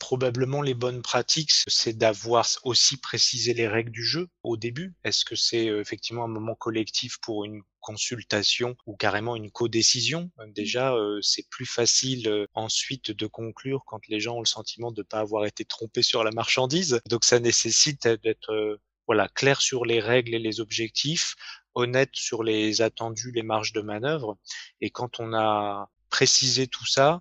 Probablement 0.00 0.62
les 0.62 0.74
bonnes 0.74 1.02
pratiques, 1.02 1.50
c'est 1.66 1.96
d'avoir 1.98 2.46
aussi 2.62 2.96
précisé 2.98 3.52
les 3.52 3.66
règles 3.66 3.90
du 3.90 4.04
jeu 4.04 4.28
au 4.44 4.56
début. 4.56 4.94
Est-ce 5.04 5.24
que 5.24 5.34
c'est, 5.34 5.68
heu, 5.68 5.80
effectivement 5.80 6.24
un 6.24 6.28
moment 6.28 6.54
collectif 6.54 7.18
pour 7.20 7.44
une 7.44 7.62
consultation 7.80 8.76
ou 8.86 8.96
carrément 8.96 9.34
une 9.34 9.50
codécision? 9.50 10.30
Heu, 10.40 10.46
déjà, 10.54 10.94
heu, 10.94 11.18
c'est 11.22 11.48
plus 11.50 11.66
facile, 11.66 12.28
heu, 12.28 12.46
ensuite 12.54 13.10
de 13.10 13.26
conclure 13.26 13.82
quand 13.86 14.06
les 14.08 14.20
gens 14.20 14.36
ont 14.36 14.40
le 14.40 14.46
sentiment 14.46 14.92
de 14.92 15.02
pas 15.02 15.18
avoir 15.18 15.46
été 15.46 15.64
trompés 15.64 16.02
sur 16.02 16.22
la 16.22 16.30
marchandise. 16.30 17.00
Donc 17.08 17.24
ça 17.24 17.40
nécessite 17.40 18.06
d'être, 18.06 18.52
heu, 18.52 18.78
voilà, 19.08 19.28
clair 19.28 19.60
sur 19.60 19.84
les 19.84 19.98
règles 20.00 20.34
et 20.34 20.38
les 20.38 20.60
objectifs, 20.60 21.34
honnête 21.74 22.10
sur 22.14 22.44
les 22.44 22.82
attendus, 22.82 23.32
les 23.34 23.42
marges 23.42 23.72
de 23.72 23.80
manœuvre 23.80 24.38
et 24.80 24.90
quand 24.90 25.18
on 25.18 25.34
a 25.34 25.90
précisé 26.08 26.68
tout 26.68 26.86
ça, 26.86 27.20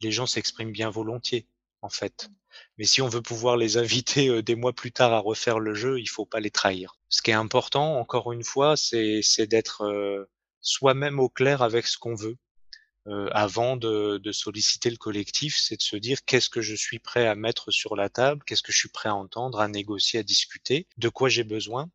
les 0.00 0.12
gens 0.12 0.26
s'expriment 0.26 0.72
bien 0.72 0.90
volontiers, 0.90 1.46
en 1.82 1.88
fait. 1.88 2.28
Mais 2.78 2.84
si 2.84 3.02
on 3.02 3.08
veut 3.08 3.22
pouvoir 3.22 3.56
les 3.56 3.76
inviter, 3.76 4.28
heu, 4.28 4.42
des 4.42 4.54
mois 4.56 4.72
plus 4.72 4.92
tard 4.92 5.12
à 5.12 5.18
refaire 5.20 5.58
le 5.60 5.74
jeu, 5.74 5.98
il 6.00 6.06
faut 6.08 6.26
pas 6.26 6.40
les 6.40 6.50
trahir. 6.50 6.94
Ce 7.08 7.22
qui 7.22 7.30
est 7.30 7.34
important, 7.34 7.98
encore 7.98 8.32
une 8.32 8.44
fois, 8.44 8.76
c'est 8.76 9.22
d'être, 9.46 9.84
heu, 9.84 10.28
soi-même 10.60 11.20
au 11.20 11.28
clair 11.28 11.62
avec 11.62 11.86
ce 11.86 11.98
qu'on 11.98 12.14
veut, 12.14 12.36
heu, 13.08 13.28
avant 13.32 13.76
de 13.76 14.20
solliciter 14.32 14.90
le 14.90 14.96
collectif. 14.98 15.58
C'est 15.60 15.76
de 15.78 15.82
se 15.82 15.96
dire: 15.96 16.18
«Qu'est-ce 16.26 16.50
que 16.50 16.62
je 16.62 16.74
suis 16.76 16.98
prêt 17.00 17.26
à 17.28 17.34
mettre 17.36 17.70
sur 17.72 17.96
la 17.96 18.08
table? 18.10 18.42
Qu'est-ce 18.46 18.62
que 18.64 18.72
je 18.72 18.78
suis 18.78 18.90
prêt 18.90 19.08
à 19.10 19.14
entendre, 19.16 19.60
à 19.60 19.68
négocier, 19.68 20.20
à 20.20 20.22
discuter? 20.24 20.86
De 20.98 21.08
quoi 21.10 21.28
j'ai 21.30 21.44
besoin?» 21.44 21.90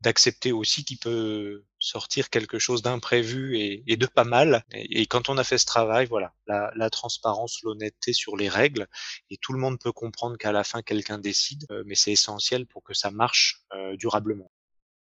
D'accepter 0.00 0.52
aussi 0.52 0.84
qu'il 0.84 0.98
peut 0.98 1.64
sortir 1.78 2.30
quelque 2.30 2.58
chose 2.58 2.82
d'imprévu 2.82 3.58
et 3.58 3.96
de 3.96 4.06
pas 4.06 4.24
mal 4.24 4.64
et 4.72 5.06
quand 5.06 5.28
on 5.28 5.38
a 5.38 5.44
fait 5.44 5.58
ce 5.58 5.66
travail, 5.66 6.06
voilà, 6.06 6.34
la 6.46 6.90
transparence, 6.90 7.62
l'honnêteté 7.62 8.12
sur 8.12 8.36
les 8.36 8.48
règles 8.48 8.86
et 9.30 9.36
tout 9.36 9.52
le 9.52 9.58
monde 9.58 9.78
peut 9.78 9.92
comprendre 9.92 10.36
qu'à 10.36 10.52
la 10.52 10.64
fin 10.64 10.82
quelqu'un 10.82 11.18
décide, 11.18 11.66
heu, 11.70 11.82
mais 11.86 11.94
c'est 11.94 12.12
essentiel 12.12 12.66
pour 12.66 12.82
que 12.82 12.94
ça 12.94 13.10
marche, 13.10 13.62
heu, 13.74 13.96
durablement. 13.96 14.50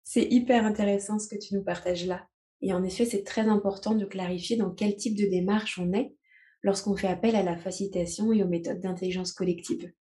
C'est 0.04 0.24
hyper 0.24 0.64
intéressant 0.64 1.18
ce 1.18 1.28
que 1.28 1.36
tu 1.38 1.54
nous 1.54 1.62
partages 1.62 2.06
là. 2.06 2.26
Et 2.60 2.72
en 2.72 2.82
effet, 2.82 3.04
c'est 3.04 3.24
très 3.24 3.48
important 3.48 3.94
de 3.94 4.04
clarifier 4.04 4.56
dans 4.56 4.70
quel 4.70 4.96
type 4.96 5.16
de 5.16 5.26
démarche 5.26 5.78
on 5.78 5.92
est 5.92 6.14
lorsqu'on 6.62 6.96
fait 6.96 7.08
appel 7.08 7.36
à 7.36 7.42
la 7.42 7.56
facilitation 7.56 8.32
et 8.32 8.42
aux 8.42 8.48
méthodes 8.48 8.80
d'intelligence 8.80 9.32
collective. 9.32 9.92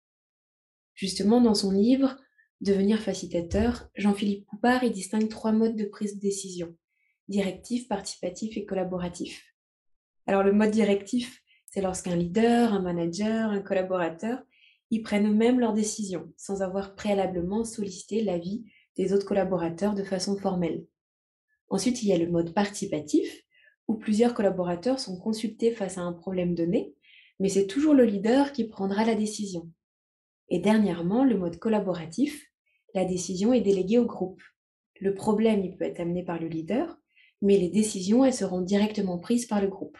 Justement, 0.94 1.40
dans 1.40 1.54
son 1.54 1.72
livre 1.72 2.16
Devenir 2.60 3.00
facilitateur, 3.00 3.88
Jean-Philippe 3.96 4.46
Poupard 4.46 4.82
y 4.82 4.90
distingue 4.90 5.28
trois 5.28 5.52
modes 5.52 5.76
de 5.76 5.84
prise 5.84 6.16
de 6.16 6.20
décision 6.20 6.74
directif, 7.28 7.88
participatif 7.88 8.56
et 8.56 8.64
collaboratif. 8.64 9.54
Alors, 10.26 10.42
le 10.42 10.52
mode 10.52 10.70
directif, 10.70 11.42
c'est 11.66 11.80
lorsqu'un 11.80 12.16
leader, 12.16 12.72
un 12.72 12.80
manager, 12.80 13.50
un 13.50 13.60
collaborateur 13.60 14.42
y 14.90 15.00
prennent 15.00 15.28
eux-mêmes 15.28 15.60
leurs 15.60 15.72
décisions 15.72 16.32
sans 16.36 16.62
avoir 16.62 16.94
préalablement 16.94 17.64
sollicité 17.64 18.22
l'avis 18.22 18.64
des 18.96 19.12
autres 19.12 19.26
collaborateurs 19.26 19.94
de 19.94 20.04
façon 20.04 20.36
formelle. 20.36 20.86
Ensuite, 21.68 22.02
il 22.02 22.08
y 22.08 22.12
a 22.12 22.18
le 22.18 22.30
mode 22.30 22.54
participatif, 22.54 23.42
où 23.88 23.94
plusieurs 23.94 24.34
collaborateurs 24.34 25.00
sont 25.00 25.18
consultés 25.18 25.72
face 25.72 25.98
à 25.98 26.02
un 26.02 26.12
problème 26.12 26.54
donné, 26.54 26.94
mais 27.38 27.48
c'est 27.48 27.66
toujours 27.66 27.94
le 27.94 28.04
leader 28.04 28.52
qui 28.52 28.64
prendra 28.64 29.04
la 29.04 29.14
décision. 29.14 29.70
Et 30.48 30.60
dernièrement, 30.60 31.24
le 31.24 31.36
mode 31.36 31.58
collaboratif, 31.58 32.45
la 32.96 33.04
décision 33.04 33.52
est 33.52 33.60
déléguée 33.60 33.98
au 33.98 34.06
groupe. 34.06 34.42
Le 35.00 35.12
problème, 35.12 35.62
il 35.62 35.76
peut 35.76 35.84
être 35.84 36.00
amené 36.00 36.24
par 36.24 36.40
le 36.40 36.48
leader, 36.48 36.98
mais 37.42 37.58
les 37.58 37.68
décisions, 37.68 38.24
elles 38.24 38.32
seront 38.32 38.62
directement 38.62 39.18
prises 39.18 39.44
par 39.44 39.60
le 39.60 39.68
groupe. 39.68 39.98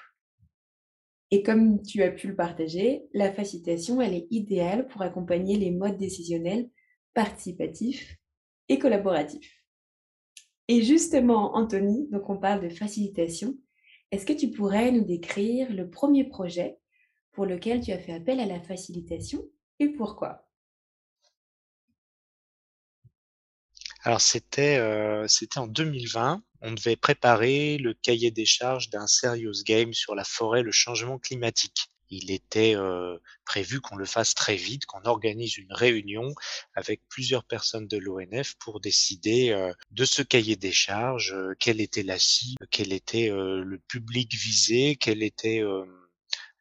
Et 1.31 1.43
comme 1.43 1.83
tu 1.83 2.03
as 2.03 2.11
pu 2.11 2.29
le 2.29 2.35
partager, 2.35 3.05
la 3.13 3.31
facilitation, 3.31 4.01
elle 4.01 4.15
est 4.15 4.27
idéale 4.31 4.89
pour 4.89 5.03
accompagner 5.03 5.59
les 5.59 5.71
modes 5.71 5.99
décisionnels 5.99 6.71
participatifs 7.13 8.17
et 8.71 8.79
collaboratifs. 8.79 9.63
Et 10.69 10.81
justement, 10.81 11.55
Anthony, 11.55 12.09
donc 12.11 12.31
on 12.31 12.39
parle 12.39 12.63
de 12.63 12.71
facilitation, 12.71 13.59
est-ce 14.11 14.25
que 14.25 14.33
tu 14.33 14.51
pourrais 14.51 14.91
nous 14.91 15.05
décrire 15.05 15.71
le 15.71 15.91
premier 15.91 16.25
projet 16.25 16.79
pour 17.33 17.45
lequel 17.45 17.83
tu 17.83 17.93
as 17.93 17.99
fait 17.99 18.15
appel 18.15 18.41
à 18.41 18.47
la 18.47 18.61
facilitation 18.61 19.45
et 19.81 19.89
pourquoi? 19.89 20.46
Alors 24.07 24.21
c'était, 24.21 24.79
heu, 24.79 25.27
c'était 25.27 25.59
en 25.59 25.67
2020. 25.67 26.41
On 26.61 26.73
devait 26.73 26.95
préparer 26.95 27.77
le 27.77 27.93
cahier 27.93 28.31
des 28.31 28.45
charges 28.47 28.89
d'un 28.89 29.09
serious 29.09 29.65
game 29.65 29.93
sur 29.95 30.15
la 30.15 30.23
forêt, 30.23 30.63
le 30.63 30.71
changement 30.71 31.19
climatique. 31.19 31.89
Il 32.09 32.31
était, 32.31 32.77
heu, 32.77 33.21
prévu 33.45 33.81
qu'on 33.81 33.97
le 33.97 34.05
fasse 34.05 34.37
très 34.37 34.55
vite, 34.55 34.87
qu'on 34.87 35.03
organise 35.07 35.59
une 35.59 35.73
réunion 35.73 36.33
avec 36.77 37.01
plusieurs 37.09 37.43
personnes 37.43 37.89
de 37.89 37.97
l'ONF 37.99 38.55
pour 38.61 38.79
décider, 38.79 39.51
heu, 39.51 39.75
de 39.91 40.05
ce 40.05 40.23
cahier 40.23 40.55
des 40.55 40.71
charges, 40.71 41.35
quelle 41.59 41.81
était 41.81 42.05
la 42.05 42.21
cible, 42.21 42.65
quel 42.71 42.93
était, 42.93 43.31
le 43.31 43.81
public 43.89 44.33
visé, 44.37 44.95
quel 45.01 45.25
était, 45.25 45.63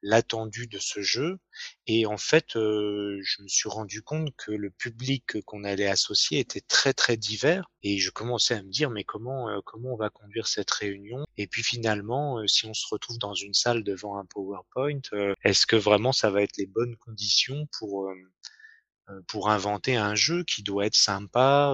l'attendu 0.05 0.67
de 0.67 0.79
ce 0.79 1.01
jeu 1.01 1.39
et 1.87 2.05
en 2.05 2.17
fait, 2.17 2.55
heu, 2.55 3.19
je 3.23 3.41
me 3.41 3.47
suis 3.47 3.69
rendu 3.69 4.01
compte 4.01 4.29
que 4.37 4.51
le 4.51 4.69
public 4.71 5.41
qu'on 5.45 5.63
allait 5.63 5.87
associer 5.87 6.39
était 6.39 6.61
très, 6.61 6.93
très 6.93 7.17
divers 7.17 7.69
et 7.83 7.97
je 7.97 8.11
commençais 8.11 8.53
à 8.55 8.63
me 8.63 8.69
dire: 8.69 8.89
«Mais 8.91 9.03
comment, 9.03 9.49
heu, 9.49 9.61
comment 9.65 9.93
on 9.93 9.97
va 9.97 10.09
conduire 10.09 10.47
cette 10.47 10.71
réunion?» 10.71 11.25
et 11.37 11.47
puis 11.47 11.63
finalement, 11.63 12.39
heu, 12.41 12.47
si 12.47 12.65
on 12.67 12.73
se 12.73 12.85
retrouve 12.91 13.17
dans 13.19 13.33
une 13.35 13.53
salle 13.53 13.83
devant 13.83 14.17
un 14.17 14.25
PowerPoint, 14.25 14.99
heu, 15.13 15.33
est-ce 15.43 15.65
que 15.67 15.75
vraiment 15.75 16.11
ça 16.13 16.29
va 16.29 16.41
être 16.43 16.57
les 16.57 16.67
bonnes 16.67 16.95
conditions 16.97 17.67
pour, 17.79 18.09
heu, 18.09 18.15
pour 19.27 19.49
inventer 19.49 19.95
un 19.95 20.15
jeu 20.15 20.43
qui 20.43 20.63
doit 20.63 20.85
être 20.85 20.95
sympa, 20.95 21.73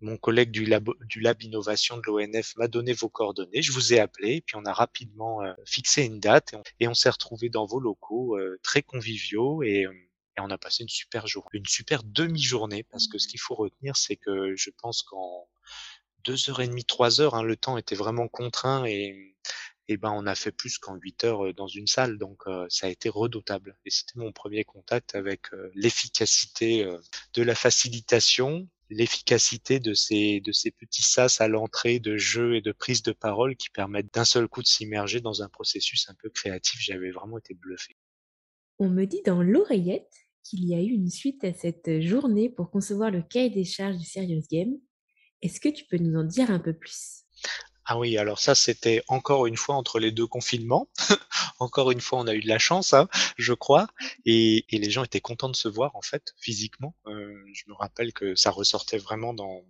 mon 0.00 0.16
collègue 0.18 0.50
du 0.50 0.64
labo 0.66 0.94
du 1.08 1.20
lab 1.20 1.42
innovation 1.42 1.96
de 1.98 2.02
l'ONF 2.06 2.54
m'a 2.56 2.68
donné 2.68 2.92
vos 2.92 3.08
coordonnées, 3.08 3.62
je 3.62 3.72
vous 3.72 3.94
ai 3.94 3.98
appelé, 4.00 4.42
puis 4.42 4.56
on 4.56 4.64
a 4.64 4.72
rapidement, 4.72 5.42
heu, 5.44 5.54
fixé 5.66 6.04
une 6.04 6.20
date 6.20 6.54
et 6.80 6.88
on 6.88 6.94
s'est 6.94 7.10
retrouvés 7.10 7.48
dans 7.50 7.66
vos 7.66 7.80
locaux, 7.80 8.38
heu, 8.38 8.58
très 8.62 8.82
conviviaux 8.82 9.62
et 9.62 9.82
hem 9.82 9.92
et 10.38 10.42
on 10.42 10.50
a 10.50 10.58
passé 10.58 10.82
une 10.82 10.88
super 10.90 11.26
jour 11.26 11.48
une 11.54 11.64
super 11.66 12.02
demi-journée 12.04 12.82
parce 12.84 13.08
que 13.08 13.16
ce 13.18 13.26
qu'il 13.28 13.40
faut 13.40 13.54
retenir, 13.54 13.96
c'est 13.96 14.16
que 14.16 14.54
je 14.56 14.70
pense 14.82 15.02
qu'en 15.02 15.48
2 16.24 16.50
heures 16.50 16.60
et 16.60 16.68
demie, 16.68 16.84
3 16.84 17.20
heures, 17.20 17.34
hein, 17.36 17.42
le 17.42 17.56
temps 17.56 17.78
était 17.78 17.94
vraiment 17.96 18.28
contraint 18.28 18.84
et 18.86 19.34
et 19.88 19.96
ben, 19.98 20.12
on 20.14 20.26
a 20.26 20.34
fait 20.34 20.52
plus 20.52 20.78
qu'en 20.78 20.96
8 20.96 21.24
heures, 21.24 21.46
heu, 21.46 21.52
dans 21.54 21.68
une 21.68 21.86
salle 21.86 22.18
donc 22.18 22.42
heu, 22.48 22.66
ça 22.70 22.86
a 22.88 22.90
été 22.90 23.08
redoutable. 23.08 23.76
Et 23.86 23.90
c'était 23.90 24.18
mon 24.20 24.32
premier 24.32 24.64
contact 24.64 25.14
avec, 25.14 25.52
heu, 25.54 25.70
l'efficacité, 25.74 26.84
de 27.34 27.42
la 27.42 27.54
facilitation, 27.54 28.68
l'efficacité 28.88 29.80
de 29.80 29.94
ces 29.94 30.40
de 30.40 30.52
ces 30.52 30.70
petits 30.70 31.02
sas 31.02 31.40
à 31.40 31.48
l'entrée 31.48 31.98
de 31.98 32.16
jeux 32.16 32.56
et 32.56 32.60
de 32.60 32.72
prise 32.72 33.02
de 33.02 33.12
parole 33.12 33.56
qui 33.56 33.70
permettent 33.70 34.12
d'un 34.14 34.24
seul 34.24 34.48
coup 34.48 34.62
de 34.62 34.66
s'immerger 34.66 35.20
dans 35.20 35.42
un 35.42 35.48
processus 35.48 36.08
un 36.08 36.14
peu 36.14 36.30
créatif. 36.30 36.80
J'avais 36.80 37.10
vraiment 37.10 37.38
été 37.38 37.54
bluffé. 37.54 37.96
On 38.78 38.88
me 38.88 39.04
dit 39.04 39.22
dans 39.24 39.42
l'oreillette 39.42 40.12
qu'il 40.44 40.64
y 40.64 40.74
a 40.74 40.80
eu 40.80 40.90
une 40.90 41.10
suite 41.10 41.42
à 41.44 41.52
cette 41.52 42.00
journée 42.00 42.48
pour 42.48 42.70
concevoir 42.70 43.10
le 43.10 43.22
cahier 43.22 43.50
des 43.50 43.64
charges 43.64 43.96
du 43.96 44.04
Serious 44.04 44.46
Game. 44.50 44.76
Est-ce 45.42 45.60
que 45.60 45.68
tu 45.68 45.84
peux 45.86 45.98
nous 45.98 46.18
en 46.18 46.24
dire 46.24 46.50
un 46.50 46.60
peu 46.60 46.72
plus? 46.72 47.25
Ah 47.88 47.98
oui, 47.98 48.16
alors 48.18 48.40
ça, 48.40 48.54
c'était 48.56 49.02
encore 49.08 49.46
une 49.46 49.56
fois 49.56 49.76
entre 49.76 50.00
les 50.00 50.10
2 50.10 50.26
confinements. 50.26 50.88
Encore 51.60 51.90
une 51.92 52.00
fois, 52.00 52.18
on 52.20 52.26
a 52.26 52.34
eu 52.34 52.40
de 52.40 52.48
la 52.48 52.58
chance, 52.58 52.92
hein, 52.94 53.08
je 53.38 53.52
crois 53.54 53.86
et 54.26 54.64
et 54.70 54.78
les 54.78 54.90
gens 54.90 55.04
étaient 55.04 55.20
contents 55.20 55.48
de 55.48 55.56
se 55.56 55.68
voir, 55.68 55.94
en 55.96 56.02
fait, 56.02 56.34
physiquement. 56.38 56.94
Heu, 57.06 57.44
je 57.54 57.62
me 57.68 57.74
rappelle 57.74 58.12
que 58.12 58.34
ça 58.34 58.50
ressortait 58.50 58.98
vraiment 58.98 59.34
dans 59.34 59.62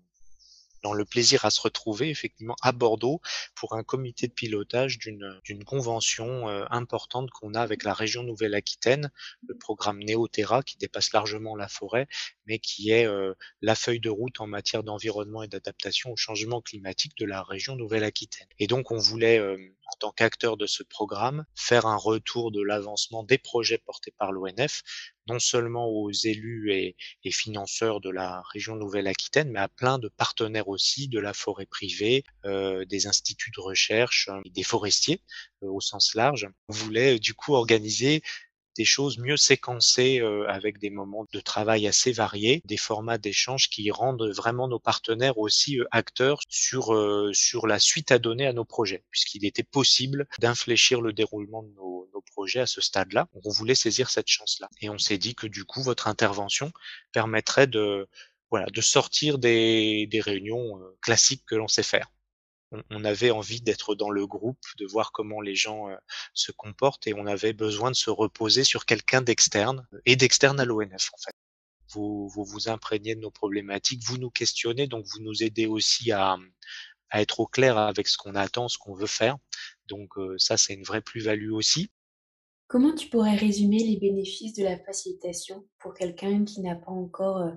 dans 0.83 0.93
le 0.93 1.05
plaisir 1.05 1.45
à 1.45 1.51
se 1.51 1.61
retrouver 1.61 2.11
effectivement 2.11 2.57
à 2.63 2.73
Bordeaux 2.73 3.21
pour 3.55 3.75
un 3.75 3.83
comité 3.83 4.27
de 4.29 4.33
pilotage 4.33 4.99
d'une 4.99 5.65
convention 5.65 6.49
euh, 6.49 6.65
importante 6.71 7.31
qu'on 7.31 7.55
a 7.55 7.61
avec 7.61 7.85
la 7.85 7.95
région 7.95 8.23
Nouvelle-Aquitaine, 8.23 9.11
le 9.47 9.57
programme 9.57 9.99
Néoterra 9.99 10.63
qui 10.63 10.77
dépasse 10.79 11.13
largement 11.13 11.57
la 11.57 11.69
forêt, 11.69 12.07
mais 12.47 12.59
qui 12.59 12.91
est 12.91 13.07
euh, 13.07 13.35
la 13.63 13.75
feuille 13.75 14.01
de 14.01 14.11
route 14.11 14.41
en 14.41 14.47
matière 14.47 14.83
d'environnement 14.83 15.43
et 15.43 15.49
d'adaptation 15.49 16.13
au 16.13 16.17
changement 16.17 16.61
climatique 16.61 17.17
de 17.19 17.27
la 17.27 17.43
région 17.43 17.77
Nouvelle-Aquitaine. 17.77 18.49
Et 18.59 18.67
donc 18.67 18.91
on 18.91 18.99
voulait 18.99 19.39
euh, 19.39 19.57
en 19.87 19.97
tant 19.99 20.13
qu'acteur 20.13 20.57
de 20.57 20.67
ce 20.67 20.83
programme, 20.83 21.45
faire 21.55 21.87
un 21.87 21.97
retour 21.97 22.51
de 22.51 22.63
l'avancement 22.63 23.23
des 23.23 23.39
projets 23.39 23.79
portés 23.79 24.13
par 24.19 24.33
l'ONF, 24.33 24.83
non 25.29 25.39
seulement 25.39 25.89
aux 25.89 26.11
élus 26.11 26.73
et, 26.73 26.97
financeurs 27.31 28.01
de 28.01 28.11
la 28.11 28.43
région 28.53 28.77
Nouvelle-Aquitaine, 28.77 29.51
mais 29.51 29.59
à 29.59 29.69
plein 29.69 29.99
de 29.99 30.09
partenaires 30.09 30.69
aussi 30.69 31.09
de 31.09 31.19
la 31.19 31.33
forêt 31.33 31.67
privée, 31.67 32.25
euh, 32.45 32.85
des 32.85 33.07
instituts 33.07 33.51
de 33.57 33.61
recherche, 33.61 34.31
des 34.47 34.63
forestiers 34.63 35.21
euh, 35.63 35.69
au 35.69 35.81
sens 35.81 36.15
large. 36.15 36.49
On 36.69 36.73
voulait 36.73 37.19
du 37.19 37.35
coup 37.35 37.55
organiser 37.55 38.23
des 38.77 38.85
choses 38.85 39.19
mieux 39.19 39.37
séquencées 39.37 40.21
euh, 40.21 40.47
avec 40.49 40.79
des 40.79 40.91
moments 40.91 41.27
de 41.33 41.41
travail 41.41 41.87
assez 41.87 42.13
variés, 42.13 42.63
des 42.65 42.77
formats 42.77 43.19
d'échange 43.19 43.69
qui 43.71 43.91
rendent 43.91 44.31
vraiment 44.35 44.69
nos 44.69 44.79
partenaires 44.79 45.39
aussi 45.39 45.81
euh, 45.81 45.87
acteurs 45.91 46.41
sur 46.49 46.95
euh, 46.95 47.31
sur 47.33 47.67
la 47.67 47.79
suite 47.79 48.13
à 48.13 48.19
donner 48.19 48.47
à 48.47 48.53
nos 48.53 48.65
projets, 48.65 49.05
puisqu'il 49.11 49.45
était 49.45 49.63
possible 49.63 50.27
d'infléchir 50.39 51.01
le 51.01 51.13
déroulement 51.13 51.63
de 51.63 51.73
nos, 51.75 52.09
nos 52.13 52.23
projets 52.23 52.61
à 52.61 52.67
ce 52.67 52.81
stade-là. 52.81 53.29
On 53.45 53.51
voulait 53.51 53.75
saisir 53.75 54.11
cette 54.11 54.29
chance-là, 54.29 54.69
et 54.81 54.91
on 54.91 54.99
s'est 54.99 55.19
dit 55.19 55.35
que 55.35 55.47
du 55.47 55.65
coup 55.65 55.83
votre 55.83 56.09
intervention 56.09 56.73
permettrait 57.13 57.67
de 57.67 58.09
voilà 58.51 58.67
de 58.67 58.81
sortir 58.81 59.39
des, 59.39 60.07
des 60.07 60.21
réunions 60.21 60.79
classiques 61.01 61.45
que 61.47 61.57
l'on 61.57 61.69
sait 61.69 61.83
faire 61.83 62.09
on, 62.91 63.05
avait 63.05 63.31
envie 63.31 63.61
d'être 63.61 63.95
dans 63.95 64.11
le 64.11 64.27
groupe, 64.27 64.59
de 64.79 64.87
voir 64.87 65.13
comment 65.13 65.41
les 65.41 65.55
gens 65.55 65.89
euh, 65.89 65.97
se 66.35 66.53
comportent 66.53 67.07
et 67.07 67.15
on 67.15 67.27
avait 67.27 67.53
besoin 67.53 67.91
de 67.91 67.97
se 67.97 68.11
reposer 68.11 68.65
sur 68.65 68.87
quelqu'un 68.87 69.23
d'externe 69.23 69.87
et 70.05 70.17
d'externe 70.17 70.59
à 70.61 70.65
l'ONF 70.65 71.11
en 71.13 71.19
fait. 71.19 71.33
Vous, 71.93 72.29
vous 72.29 72.69
imprégnez 72.69 73.15
de 73.15 73.21
nos 73.21 73.31
problématiques, 73.31 74.03
vous 74.05 74.19
nous 74.19 74.31
questionnez, 74.31 74.87
donc 74.87 75.07
vous 75.07 75.21
nous 75.21 75.43
aidez 75.43 75.67
aussi 75.67 76.11
à, 76.11 76.37
à 77.11 77.23
être 77.23 77.41
au 77.41 77.47
clair 77.47 77.79
avec 77.79 78.09
ce 78.09 78.19
qu'on 78.19 78.35
attend, 78.35 78.69
ce 78.69 78.79
qu'on 78.79 78.95
veut 78.95 79.07
faire. 79.07 79.37
Donc 79.87 80.19
euh, 80.19 80.37
ça, 80.39 80.57
c'est 80.57 80.75
une 80.75 80.83
vraie 80.83 81.01
plus-value 81.01 81.53
aussi. 81.53 81.91
Comment 82.69 82.95
tu 82.95 83.09
pourrais 83.09 83.37
résumer 83.37 83.79
les 83.79 83.97
bénéfices 83.97 84.55
de 84.55 84.65
la 84.65 84.77
facilitation 84.79 85.65
pour 85.79 85.95
quelqu'un 85.95 86.45
qui 86.45 86.61
n'a 86.61 86.75
pas 86.75 86.91
encore 86.91 87.39
euh, 87.39 87.53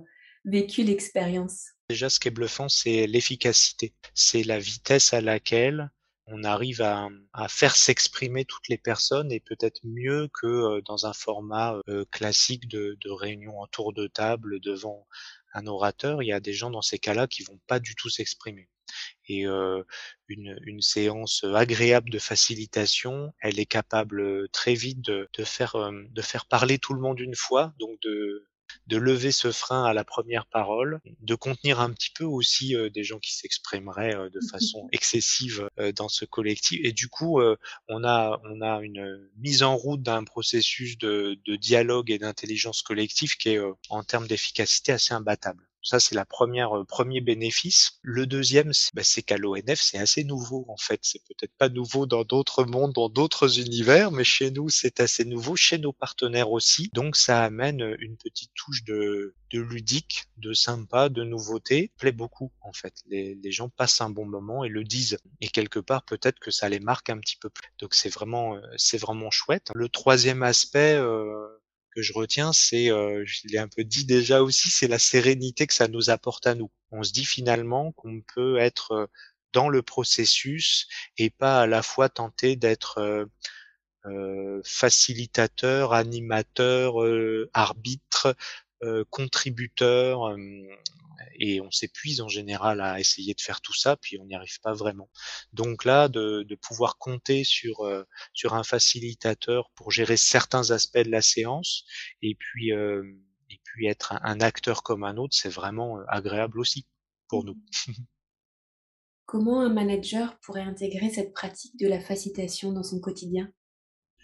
vécu 0.45 0.83
l'expérience? 0.83 1.69
Déjà, 1.89 2.10
ce 2.10 2.19
qui 2.19 2.27
est 2.27 2.31
bluffant, 2.31 2.69
c'est 2.69 3.08
l'efficacité. 3.08 3.93
C'est 4.13 4.43
la 4.43 4.60
vitesse 4.60 5.12
à 5.13 5.22
laquelle 5.22 5.89
on 6.27 6.43
arrive 6.43 6.81
à, 6.81 7.10
faire 7.48 7.75
s'exprimer 7.75 8.46
toutes 8.46 8.67
les 8.67 8.77
personnes 8.77 9.31
et 9.31 9.39
peut-être 9.39 9.81
mieux 9.84 10.29
que 10.39 10.46
euh, 10.46 10.81
dans 10.86 11.08
un 11.08 11.13
format 11.13 11.79
euh, 11.88 12.05
classique 12.12 12.67
de, 12.67 12.96
de 13.01 13.10
réunion 13.10 13.60
en 13.60 13.65
tour 13.65 13.93
de 13.93 14.05
table 14.05 14.60
devant 14.60 15.08
un 15.53 15.65
orateur. 15.65 16.22
Il 16.22 16.27
y 16.27 16.31
a 16.31 16.39
des 16.39 16.53
gens 16.53 16.69
dans 16.69 16.84
ces 16.84 17.00
cas-là 17.00 17.25
qui 17.25 17.43
vont 17.43 17.60
pas 17.65 17.79
du 17.79 17.96
tout 17.96 18.10
s'exprimer. 18.10 18.69
Et 19.27 19.48
euh, 19.48 19.84
une, 20.27 20.60
une, 20.65 20.81
séance 20.81 21.43
agréable 21.43 22.12
de 22.12 22.19
facilitation, 22.19 23.34
elle 23.41 23.60
est 23.60 23.65
capable 23.65 24.48
très 24.50 24.75
vite 24.75 25.01
de, 25.01 25.27
de 25.34 25.43
faire 25.43 25.75
de 25.91 26.22
faire 26.22 26.46
parler 26.46 26.77
tout 26.77 26.93
le 26.93 27.01
monde 27.01 27.19
une 27.19 27.36
fois, 27.36 27.74
donc 27.79 28.00
de 28.01 28.48
de 28.88 28.97
lever 28.97 29.31
ce 29.31 29.51
frein 29.51 29.83
à 29.83 29.93
la 29.93 30.03
première 30.03 30.45
parole, 30.45 30.99
de 31.21 31.35
contenir 31.35 31.79
un 31.79 31.91
petit 31.91 32.11
peu 32.11 32.23
aussi 32.23 32.75
euh, 32.75 32.89
des 32.89 33.03
gens 33.03 33.19
qui 33.19 33.35
s'exprimeraient 33.35 34.15
euh, 34.15 34.29
de 34.29 34.39
façon 34.51 34.88
excessive 34.91 35.69
euh, 35.79 35.91
dans 35.91 36.09
ce 36.09 36.25
collectif. 36.25 36.79
Et 36.83 36.91
du 36.91 37.07
coup, 37.07 37.41
on 37.88 38.03
a 38.03 38.39
on 38.43 38.61
a 38.61 38.81
une 38.81 39.29
mise 39.38 39.63
en 39.63 39.75
route 39.75 40.01
d'un 40.01 40.23
processus 40.23 40.97
de, 40.97 41.39
de 41.45 41.55
dialogue 41.55 42.11
et 42.11 42.17
d'intelligence 42.17 42.81
collective 42.81 43.35
qui 43.38 43.49
est 43.49 43.59
en 43.89 44.03
termes 44.03 44.27
d'efficacité 44.27 44.91
assez 44.91 45.13
imbattable. 45.13 45.68
Ça, 45.81 46.00
c'est 46.00 46.15
la 46.15 46.25
première 46.25 46.77
euh, 46.77 46.83
premier 46.83 47.22
bénéfice. 47.22 48.00
Le 48.01 48.25
deuxième, 48.25 48.74
c'est 48.74 48.94
bah, 48.94 49.01
qu'à 49.25 49.37
l'ONF, 49.37 49.79
c'est 49.79 49.98
assez 49.98 50.24
nouveau 50.24 50.65
en 50.68 50.77
fait. 50.77 51.00
C'est 51.03 51.24
peut-être 51.24 51.53
pas 51.57 51.70
nouveau 51.70 52.05
dans 52.05 52.24
d'autres 52.24 52.65
mondes, 52.65 52.94
dans 52.94 53.09
d'autres 53.09 53.59
univers, 53.59 54.11
mais 54.11 54.24
chez 54.24 54.51
nous, 54.51 54.70
c'est 54.70 55.00
assez 55.00 55.25
nouveau, 55.25 55.55
chez 55.55 55.77
nos 55.77 55.94
partenaires 55.94 56.51
aussi. 56.51 56.89
Donc, 56.94 57.15
ça 57.15 57.44
amène 57.44 57.96
une 58.00 58.18
petite 58.18 58.51
touche 58.55 58.83
de, 58.83 59.35
de 59.51 59.59
ludique, 59.59 60.25
de 60.37 60.53
sympa, 60.53 61.09
de 61.09 61.24
nouveauté. 61.24 61.92
plaît 61.98 62.11
beaucoup 62.11 62.51
en 62.61 62.74
fait. 62.74 62.94
Les, 63.07 63.35
les, 63.35 63.51
gens 63.51 63.70
passent 63.70 64.01
un 64.01 64.09
bon 64.09 64.25
moment 64.25 64.63
et 64.63 64.70
le 64.70 64.83
disent. 64.83 65.18
Et 65.42 65.48
quelque 65.48 65.79
part, 65.79 66.03
peut-être 66.03 66.39
que 66.39 66.51
ça 66.51 66.70
les 66.70 66.79
marque 66.79 67.09
un 67.09 67.20
petit 67.20 67.37
peu 67.37 67.50
plus. 67.50 67.70
Donc, 67.79 67.94
c'est 67.94 68.09
vraiment, 68.09 68.55
euh, 68.55 68.61
c'est 68.77 68.98
vraiment 68.98 69.31
chouette. 69.31 69.72
Le 69.75 69.89
troisième 69.89 70.44
aspect. 70.44 70.96
Euh, 70.96 71.48
que 71.91 72.01
je 72.01 72.13
retiens, 72.13 72.53
c'est, 72.53 72.91
euh, 72.91 73.23
je 73.25 73.47
l'ai 73.47 73.57
un 73.57 73.67
peu 73.67 73.83
dit 73.83 74.05
déjà 74.05 74.41
aussi, 74.41 74.69
c'est 74.69 74.87
la 74.87 74.99
sérénité 74.99 75.67
que 75.67 75.73
ça 75.73 75.87
nous 75.87 76.09
apporte 76.09 76.47
à 76.47 76.55
nous. 76.55 76.71
On 76.91 77.03
se 77.03 77.11
dit 77.11 77.25
finalement 77.25 77.91
qu'on 77.93 78.21
peut 78.35 78.57
être 78.57 79.09
dans 79.53 79.69
le 79.69 79.81
processus 79.81 80.87
et 81.17 81.29
pas 81.29 81.61
à 81.61 81.67
la 81.67 81.81
fois 81.81 82.09
tenter 82.09 82.55
d'être 82.55 82.99
euh, 82.99 83.25
euh 84.05 84.61
facilitateur, 84.65 85.93
animateur, 85.93 86.95
euh, 88.83 89.03
contributeur 89.09 90.35
et 91.39 91.61
on 91.61 91.72
s'épuise 91.72 92.22
en 92.22 92.27
général 92.27 92.81
à 92.81 93.00
essayer 93.00 93.33
de 93.33 93.42
faire 93.42 93.61
tout 93.61 93.74
ça, 93.74 93.98
puis 93.98 94.20
on 94.20 94.25
n'y 94.25 94.35
arrive 94.35 94.59
pas 94.61 94.74
vraiment. 94.74 95.09
Donc 95.53 95.85
là, 95.85 96.07
de, 96.07 96.44
de 96.44 96.55
pouvoir 96.55 96.98
compter 96.98 97.44
sur 97.44 97.85
euh, 97.85 98.03
sur 98.33 98.53
un 98.53 98.63
facilitateur 98.63 99.70
pour 99.75 99.92
gérer 99.92 100.18
certains 100.18 100.72
aspects 100.72 101.00
de 101.00 101.11
la 101.11 101.22
séance, 101.22 101.85
et 102.22 102.35
puis 102.35 102.74
euh, 102.74 103.03
et 103.50 103.59
puis 103.63 103.87
être 103.87 104.13
un, 104.22 104.42
acteur 104.42 104.83
comme 104.83 105.03
un 105.03 105.18
autre, 105.18 105.35
c'est 105.35 105.50
vraiment 105.50 106.00
euh, 106.00 106.03
agréable 106.07 106.59
aussi 106.59 106.85
pour 107.27 107.44
nous. 107.44 107.57
Comment 109.25 109.61
un 109.61 109.70
manager 109.70 110.39
pourrait 110.39 110.63
intégrer 110.63 111.09
cette 111.09 111.33
pratique 111.33 111.77
de 111.79 111.87
la 111.87 112.00
facilitation 112.00 112.72
dans 112.72 112.83
son 112.83 113.00
quotidien? 113.00 113.51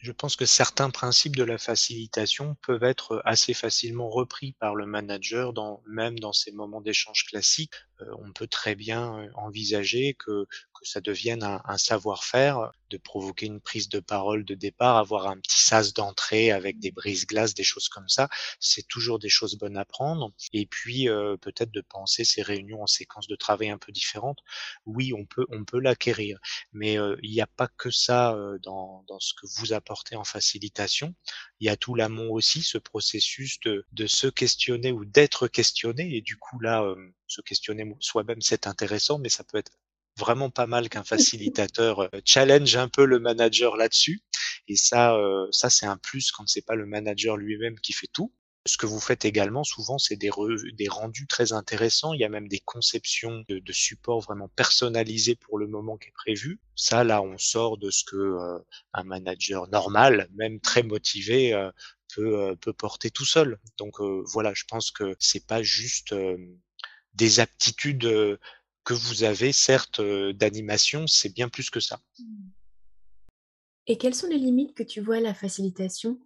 Je 0.05 0.11
pense 0.11 0.35
que 0.35 0.45
certains 0.45 0.91
principes 0.91 1.35
de 1.35 1.43
la 1.43 1.57
facilitation 1.57 2.55
peuvent 2.61 2.83
être 2.83 3.23
assez 3.25 3.55
facilement 3.55 4.07
repris 4.07 4.51
par 4.53 4.75
le 4.75 4.85
manager 4.85 5.51
même 5.87 6.19
dans 6.19 6.31
ces 6.31 6.51
moments 6.51 6.79
d'échange 6.79 7.25
classiques. 7.25 7.73
Euh, 8.01 8.05
on 8.19 8.31
peut 8.33 8.47
très 8.47 8.75
bien 8.75 9.19
euh, 9.19 9.29
envisager 9.35 10.15
que, 10.15 10.45
que 10.45 10.85
ça 10.85 11.01
devienne 11.01 11.43
un, 11.43 11.61
un 11.65 11.77
savoir-faire, 11.77 12.71
de 12.89 12.97
provoquer 12.97 13.47
une 13.47 13.61
prise 13.61 13.89
de 13.89 13.99
parole 13.99 14.45
de 14.45 14.53
départ, 14.53 14.97
avoir 14.97 15.27
un 15.27 15.37
petit 15.39 15.61
sas 15.61 15.93
d'entrée 15.93 16.51
avec 16.51 16.79
des 16.79 16.91
brises-glaces, 16.91 17.53
des 17.53 17.63
choses 17.63 17.89
comme 17.89 18.09
ça. 18.09 18.29
C'est 18.59 18.87
toujours 18.87 19.17
des 19.17 19.29
choses 19.29 19.57
bonnes 19.57 19.77
à 19.77 19.85
prendre. 19.85 20.31
Et 20.53 20.65
puis 20.65 21.09
euh, 21.09 21.37
peut-être 21.37 21.71
de 21.71 21.81
penser 21.81 22.25
ces 22.25 22.41
réunions 22.41 22.83
en 22.83 22.87
séquence 22.87 23.27
de 23.27 23.35
travail 23.35 23.69
un 23.69 23.77
peu 23.77 23.91
différentes. 23.91 24.39
Oui, 24.85 25.13
on 25.13 25.25
peut, 25.25 25.45
on 25.49 25.65
peut 25.65 25.79
l'acquérir, 25.79 26.39
mais 26.73 26.97
il 27.23 27.31
n'y 27.31 27.41
a 27.41 27.47
pas 27.47 27.67
que 27.67 27.89
ça 27.89 28.37
dans, 28.61 29.03
dans 29.07 29.19
ce 29.19 29.33
que 29.33 29.47
vous 29.57 29.73
apportez 29.73 30.15
en 30.15 30.23
facilitation. 30.23 31.15
Il 31.59 31.67
y 31.67 31.69
a 31.69 31.77
tout 31.77 31.95
l'amont 31.95 32.31
aussi, 32.31 32.61
ce 32.61 32.77
processus 32.77 33.59
de, 33.61 33.85
de 33.91 34.07
se 34.07 34.27
questionner 34.27 34.91
ou 34.91 35.05
d'être 35.05 35.47
questionné. 35.47 36.15
Et 36.15 36.21
du 36.21 36.37
coup 36.37 36.59
là, 36.59 36.83
se 37.27 37.41
questionner 37.41 37.85
soi-même, 37.99 38.41
c'est 38.41 38.67
intéressant, 38.67 39.19
mais 39.19 39.29
ça 39.29 39.43
peut 39.43 39.57
être 39.57 39.71
vraiment 40.17 40.49
pas 40.49 40.67
mal 40.67 40.89
qu'un 40.89 41.03
facilitateur 41.03 41.99
euh, 41.99 42.09
challenge 42.23 42.75
un 42.75 42.87
peu 42.87 43.05
le 43.05 43.19
manager 43.19 43.75
là-dessus. 43.75 44.21
Et 44.67 44.75
ça, 44.75 45.15
euh, 45.15 45.47
ça 45.51 45.69
c'est 45.69 45.85
un 45.85 45.97
plus 45.97 46.31
quand 46.31 46.47
c'est 46.47 46.65
pas 46.65 46.75
le 46.75 46.85
manager 46.85 47.37
lui-même 47.37 47.79
qui 47.79 47.93
fait 47.93 48.07
tout. 48.11 48.33
Ce 48.67 48.77
que 48.77 48.87
vous 48.87 48.99
faites 48.99 49.25
également, 49.25 49.63
souvent, 49.63 49.99
c'est 49.99 50.15
des, 50.15 50.31
des 50.73 50.87
rendus 50.87 51.27
très 51.27 51.53
intéressants. 51.53 52.13
Il 52.13 52.21
y 52.21 52.23
a 52.23 52.29
même 52.29 52.47
des 52.47 52.61
conceptions 52.61 53.43
de, 53.47 53.59
de 53.59 53.71
supports 53.71 54.21
vraiment 54.21 54.47
personnalisés 54.47 55.35
pour 55.35 55.59
le 55.59 55.67
moment 55.67 55.97
qui 55.97 56.07
est 56.07 56.13
prévu. 56.13 56.59
Ça, 56.75 57.03
là, 57.03 57.21
on 57.21 57.37
sort 57.37 57.77
de 57.77 57.91
ce 57.91 58.03
que 58.03 58.15
euh, 58.15 58.57
un 58.93 59.03
manager 59.03 59.67
normal, 59.67 60.29
même 60.33 60.59
très 60.59 60.81
motivé, 60.81 61.53
peut, 62.15 62.55
peut 62.59 62.73
porter 62.73 63.11
tout 63.11 63.25
seul. 63.25 63.59
Donc 63.77 63.99
voilà, 63.99 64.51
je 64.55 64.63
pense 64.67 64.89
que 64.89 65.15
c'est 65.19 65.45
pas 65.45 65.61
juste 65.61 66.15
des 67.15 67.39
aptitudes 67.39 68.03
que 68.83 68.93
vous 68.93 69.23
avez, 69.23 69.51
certes, 69.51 70.01
d'animation, 70.01 71.07
c'est 71.07 71.33
bien 71.33 71.49
plus 71.49 71.69
que 71.69 71.79
ça. 71.79 71.99
Et 73.87 73.97
quelles 73.97 74.15
sont 74.15 74.27
les 74.27 74.37
limites 74.37 74.75
que 74.75 74.83
tu 74.83 75.01
vois 75.01 75.17
à 75.17 75.21
la 75.21 75.33
facilitation? 75.33 76.19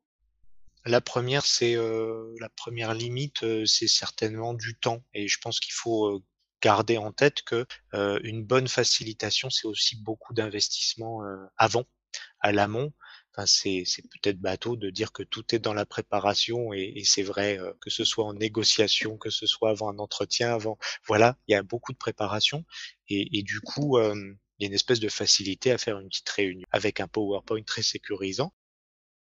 La 0.86 1.02
première, 1.02 1.46
c'est 1.46 1.76
la 1.76 2.50
première 2.56 2.94
limite, 2.94 3.66
c'est 3.66 3.88
certainement 3.88 4.54
du 4.54 4.78
temps. 4.78 5.04
Et 5.14 5.28
je 5.28 5.38
pense 5.42 5.60
qu'il 5.60 5.74
faut 5.74 6.24
garder 6.62 6.98
en 6.98 7.12
tête 7.12 7.42
que 7.44 7.66
une 8.24 8.46
bonne 8.46 8.68
facilitation, 8.68 9.50
c'est 9.50 9.68
aussi 9.68 9.96
beaucoup 9.98 10.34
d'investissement 10.34 11.22
avant, 11.58 11.86
à 12.40 12.52
l'amont. 12.52 12.94
C'est 13.46 13.84
peut-être 14.12 14.40
bateau 14.40 14.76
de 14.76 14.90
dire 14.90 15.12
que 15.12 15.24
tout 15.24 15.56
est 15.56 15.60
dans 15.60 15.74
la 15.74 15.86
préparation 15.86 16.74
et, 16.74 17.04
c'est 17.06 17.24
vrai 17.24 17.60
que 17.82 17.90
ce 17.90 18.04
soit 18.04 18.26
en 18.26 18.34
négociation, 18.34 19.18
que 19.18 19.30
ce 19.30 19.48
soit 19.48 19.70
avant 19.70 19.90
un 19.90 20.00
entretien, 20.00 20.54
avant 20.54 20.78
voilà, 21.06 21.38
il 21.48 21.54
y 21.54 21.56
a 21.56 21.64
beaucoup 21.64 21.94
de 21.94 21.98
préparation 21.98 22.66
et, 23.08 23.44
du 23.44 23.62
coup, 23.62 23.98
il 24.00 24.36
y 24.60 24.66
a 24.66 24.68
une 24.68 24.74
espèce 24.74 25.00
de 25.00 25.10
facilité 25.10 25.72
à 25.72 25.78
faire 25.78 26.00
une 26.00 26.10
petite 26.10 26.30
réunion 26.30 26.68
avec 26.72 27.00
un 27.00 27.08
PowerPoint 27.08 27.64
très 27.64 27.84
sécurisant 27.84 28.54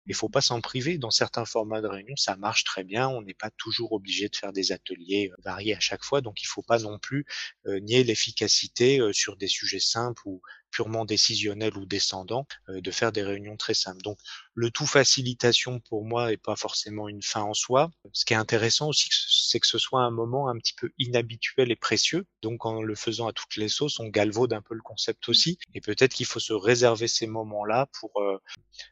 il 0.07 0.15
faut 0.15 0.29
pas 0.29 0.41
s'en 0.41 0.61
priver. 0.61 0.99
Dans 0.99 1.11
certains 1.11 1.45
formats 1.45 1.81
de 1.81 1.89
réunion, 1.89 2.17
ça 2.17 2.37
marche 2.37 2.65
très 2.65 2.85
bien. 2.85 3.09
On 3.09 3.23
n'est 3.23 3.35
pas 3.35 3.51
toujours 3.51 3.93
obligé 3.93 4.29
de 4.29 4.37
faire 4.37 4.53
des 4.53 4.73
ateliers 4.73 5.31
euh, 5.33 5.37
variés 5.45 5.75
à 5.75 5.81
chaque 5.81 6.05
fois. 6.05 6.21
Donc, 6.21 6.43
il 6.43 6.47
faut 6.47 6.63
pas 6.63 6.79
non 6.79 6.99
plus 6.99 7.27
euh, 7.67 7.81
nier 7.81 8.05
l'efficacité 8.05 9.01
euh, 9.01 9.13
sur 9.13 9.37
des 9.37 9.49
sujets 9.49 9.81
simples 9.81 10.23
ou 10.27 10.41
purement 10.77 11.07
décisionnel 11.07 11.75
ou 11.79 11.87
descendant, 11.87 12.47
euh, 12.69 12.83
de 12.83 12.91
faire 12.91 13.11
des 13.11 13.23
réunions 13.23 13.57
très 13.57 13.73
simples. 13.73 14.03
Donc 14.03 14.19
le 14.55 14.71
tout 14.71 14.85
facilitation 14.85 15.81
pour 15.81 16.05
moi 16.05 16.33
est 16.33 16.37
pas 16.37 16.55
forcément 16.55 17.09
une 17.09 17.23
fin 17.23 17.41
en 17.41 17.55
soi. 17.55 17.91
Ce 18.13 18.27
qui 18.27 18.35
est 18.35 18.37
intéressant 18.37 18.89
aussi, 18.89 19.09
c'est 19.11 19.59
que 19.59 19.67
ce 19.67 19.79
soit 19.79 20.03
un 20.03 20.11
moment 20.11 20.51
un 20.51 20.59
petit 20.59 20.75
peu 20.75 20.91
inhabituel 20.99 21.71
et 21.71 21.77
précieux. 21.77 22.27
Donc 22.43 22.67
en 22.67 22.83
le 22.83 22.95
faisant 22.95 23.27
à 23.27 23.33
toutes 23.33 23.57
les 23.57 23.71
sauces, 23.71 23.99
on 24.01 24.09
galvaude 24.09 24.53
un 24.53 24.61
peu 24.61 24.75
le 24.75 24.83
concept 24.83 25.31
aussi. 25.31 25.59
Et 25.73 25.81
peut-être 25.81 26.13
qu'il 26.13 26.27
faut 26.27 26.41
se 26.41 26.53
réserver 26.53 27.09
ces 27.09 27.27
moments-là 27.27 27.89
pour 27.99 28.21
euh, 28.21 28.37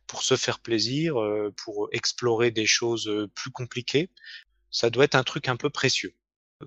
pour 0.07 0.23
se 0.23 0.37
faire 0.37 0.61
plaisir, 0.61 1.20
euh, 1.20 1.53
pour 1.62 1.90
explorer 1.92 2.51
des 2.51 2.66
choses 2.66 3.11
plus 3.35 3.51
compliquées. 3.51 4.09
Ça 4.70 4.88
doit 4.88 5.05
être 5.05 5.16
un 5.16 5.23
truc 5.23 5.49
un 5.49 5.57
peu 5.57 5.68
précieux. 5.68 6.14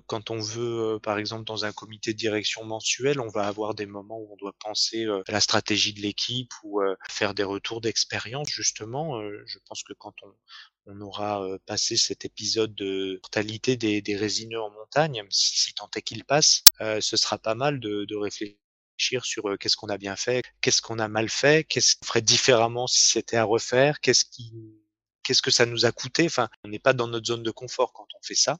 Quand 0.06 0.30
on 0.30 0.40
veut, 0.40 0.94
euh, 0.94 0.98
par 0.98 1.18
exemple, 1.18 1.44
dans 1.44 1.64
un 1.64 1.72
comité 1.72 2.12
de 2.12 2.18
direction 2.18 2.64
mensuel, 2.64 3.20
on 3.20 3.28
va 3.28 3.46
avoir 3.46 3.74
des 3.74 3.86
moments 3.86 4.18
où 4.18 4.32
on 4.32 4.36
doit 4.36 4.54
penser 4.58 5.04
euh, 5.04 5.22
à 5.26 5.32
la 5.32 5.40
stratégie 5.40 5.92
de 5.92 6.00
l'équipe 6.00 6.52
ou 6.62 6.80
euh, 6.80 6.96
faire 7.10 7.34
des 7.34 7.44
retours 7.44 7.80
d'expérience, 7.80 8.48
justement. 8.48 9.20
Je 9.46 9.58
pense 9.68 9.82
que 9.82 9.92
quand 9.92 10.14
on, 10.22 11.00
aura 11.00 11.46
passé 11.66 11.98
cet 11.98 12.24
épisode 12.24 12.74
de 12.74 13.20
mortalité 13.22 13.76
des, 13.76 14.16
résineux 14.16 14.60
en 14.60 14.70
montagne, 14.70 15.22
si, 15.28 15.74
tant 15.74 15.90
est 15.94 16.02
qu'il 16.02 16.24
passe, 16.24 16.64
ce 16.80 17.16
sera 17.16 17.36
pas 17.36 17.54
mal 17.54 17.78
de, 17.78 18.06
de 18.06 18.16
réfléchir 18.16 19.24
sur 19.24 19.58
qu'est-ce 19.58 19.76
qu'on 19.76 19.88
a 19.88 19.98
bien 19.98 20.16
fait, 20.16 20.42
qu'est-ce 20.62 20.80
qu'on 20.80 20.98
a 20.98 21.08
mal 21.08 21.28
fait, 21.28 21.64
qu'est-ce 21.64 21.96
qu'on 21.96 22.06
ferait 22.06 22.22
différemment 22.22 22.86
si 22.86 23.06
c'était 23.10 23.36
à 23.36 23.44
refaire, 23.44 24.00
qu'est-ce 24.00 24.24
qui 24.24 24.52
qu'est-ce 25.28 25.42
que 25.42 25.50
ça 25.50 25.66
nous 25.66 25.84
a 25.84 25.92
coûté. 25.92 26.24
Enfin, 26.24 26.48
on 26.64 26.68
n'est 26.68 26.78
pas 26.78 26.94
dans 26.94 27.06
notre 27.06 27.26
zone 27.26 27.42
de 27.42 27.50
confort 27.50 27.92
quand 27.92 28.06
on 28.14 28.22
fait 28.22 28.34
ça. 28.34 28.56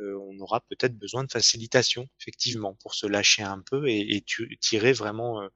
Euh, 0.00 0.18
on 0.28 0.38
aura 0.40 0.60
peut-être 0.60 0.96
besoin 0.96 1.24
de 1.24 1.30
facilitation, 1.30 2.06
effectivement, 2.20 2.74
pour 2.82 2.94
se 2.94 3.06
lâcher 3.06 3.42
un 3.42 3.60
peu 3.60 3.88
et, 3.88 4.24
tirer 4.60 4.92
vraiment 4.92 5.42
euh, 5.42 5.48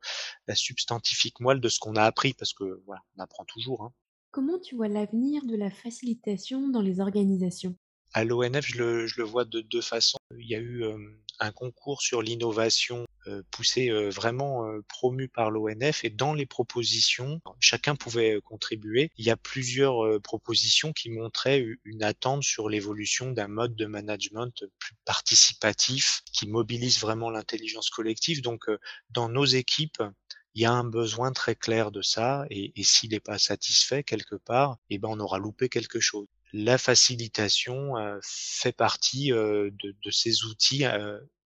la 0.46 0.54
substantifique 0.54 1.40
moelle 1.40 1.60
de 1.60 1.68
ce 1.68 1.78
qu'on 1.78 1.96
a 1.96 2.02
appris, 2.02 2.34
parce 2.34 2.52
que 2.52 2.82
voilà, 2.86 3.02
on 3.16 3.22
apprend 3.22 3.44
toujours. 3.44 3.84
Hein. 3.84 3.92
Comment 4.30 4.58
tu 4.58 4.76
vois 4.76 4.88
l'avenir 4.88 5.44
de 5.44 5.56
la 5.56 5.70
facilitation 5.70 6.68
dans 6.68 6.80
les 6.80 7.00
organisations? 7.00 7.76
À 8.14 8.24
l'ONF, 8.24 8.66
je 8.66 8.78
le, 8.78 9.22
vois 9.22 9.44
de 9.44 9.60
deux 9.60 9.80
façons. 9.80 10.18
Il 10.38 10.48
y 10.48 10.54
a 10.54 10.58
eu 10.58 10.84
euh, 10.84 10.98
un 11.42 11.52
concours 11.52 12.02
sur 12.02 12.22
l'innovation 12.22 13.06
euh, 13.26 13.42
poussé 13.50 13.90
euh, 13.90 14.10
vraiment 14.10 14.66
euh, 14.66 14.80
promu 14.88 15.28
par 15.28 15.50
l'ONF 15.50 16.04
et 16.04 16.10
dans 16.10 16.34
les 16.34 16.46
propositions, 16.46 17.40
chacun 17.58 17.96
pouvait 17.96 18.40
contribuer. 18.44 19.10
Il 19.16 19.24
y 19.24 19.30
a 19.30 19.36
plusieurs 19.36 20.20
propositions 20.22 20.92
qui 20.92 21.10
montraient 21.10 21.64
une 21.84 22.02
attente 22.02 22.44
sur 22.44 22.68
l'évolution 22.68 23.32
d'un 23.32 23.48
mode 23.48 23.74
de 23.74 23.86
management 23.86 24.64
plus 24.78 24.94
participatif 25.04 26.22
qui 26.32 26.46
mobilise 26.46 27.00
vraiment 27.00 27.30
l'intelligence 27.30 27.90
collective. 27.90 28.40
Donc 28.40 28.66
dans 29.10 29.28
nos 29.28 29.44
équipes, 29.44 30.02
il 30.54 30.62
y 30.62 30.64
a 30.64 30.72
un 30.72 30.84
besoin 30.84 31.32
très 31.32 31.54
clair 31.54 31.90
de 31.90 32.02
ça 32.02 32.44
et, 32.50 32.72
s'il 32.82 33.10
n'est 33.10 33.20
pas 33.20 33.38
satisfait 33.38 34.02
quelque 34.02 34.36
part, 34.36 34.78
eh 34.90 34.98
ben 34.98 35.08
on 35.10 35.20
aura 35.20 35.38
loupé 35.38 35.68
quelque 35.68 36.00
chose. 36.00 36.26
La 36.52 36.78
facilitation 36.78 37.94
fait 38.22 38.72
partie 38.72 39.30
de, 39.30 39.72
de, 39.80 40.10
ces 40.10 40.44
outils 40.44 40.84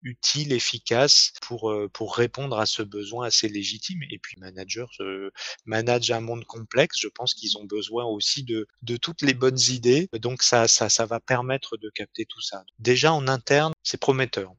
utile, 0.05 0.53
efficace 0.53 1.33
pour, 1.41 1.75
pour 1.91 2.15
répondre 2.15 2.57
à 2.57 2.65
ce 2.65 2.83
besoin 2.83 3.27
assez 3.27 3.49
légitime. 3.49 4.01
Et 4.11 4.19
puis, 4.19 4.39
manager 4.39 4.89
euh, 5.01 5.31
manage 5.65 6.11
un 6.11 6.21
monde 6.21 6.45
complexe. 6.45 6.97
Je 6.99 7.07
pense 7.07 7.33
qu'ils 7.33 7.57
ont 7.57 7.65
besoin 7.65 8.05
aussi 8.05 8.43
de, 8.43 8.67
de 8.83 8.97
toutes 8.97 9.21
les 9.21 9.33
bonnes 9.33 9.59
idées. 9.69 10.07
Donc, 10.13 10.43
ça, 10.43 10.67
ça, 10.67 10.89
ça 10.89 11.05
va 11.05 11.19
permettre 11.19 11.77
de 11.77 11.89
capter 11.89 12.25
tout 12.25 12.41
ça. 12.41 12.63
Déjà, 12.79 13.11
en 13.11 13.27
interne, 13.27 13.73
c'est 13.83 13.99
prometteur. 13.99 14.53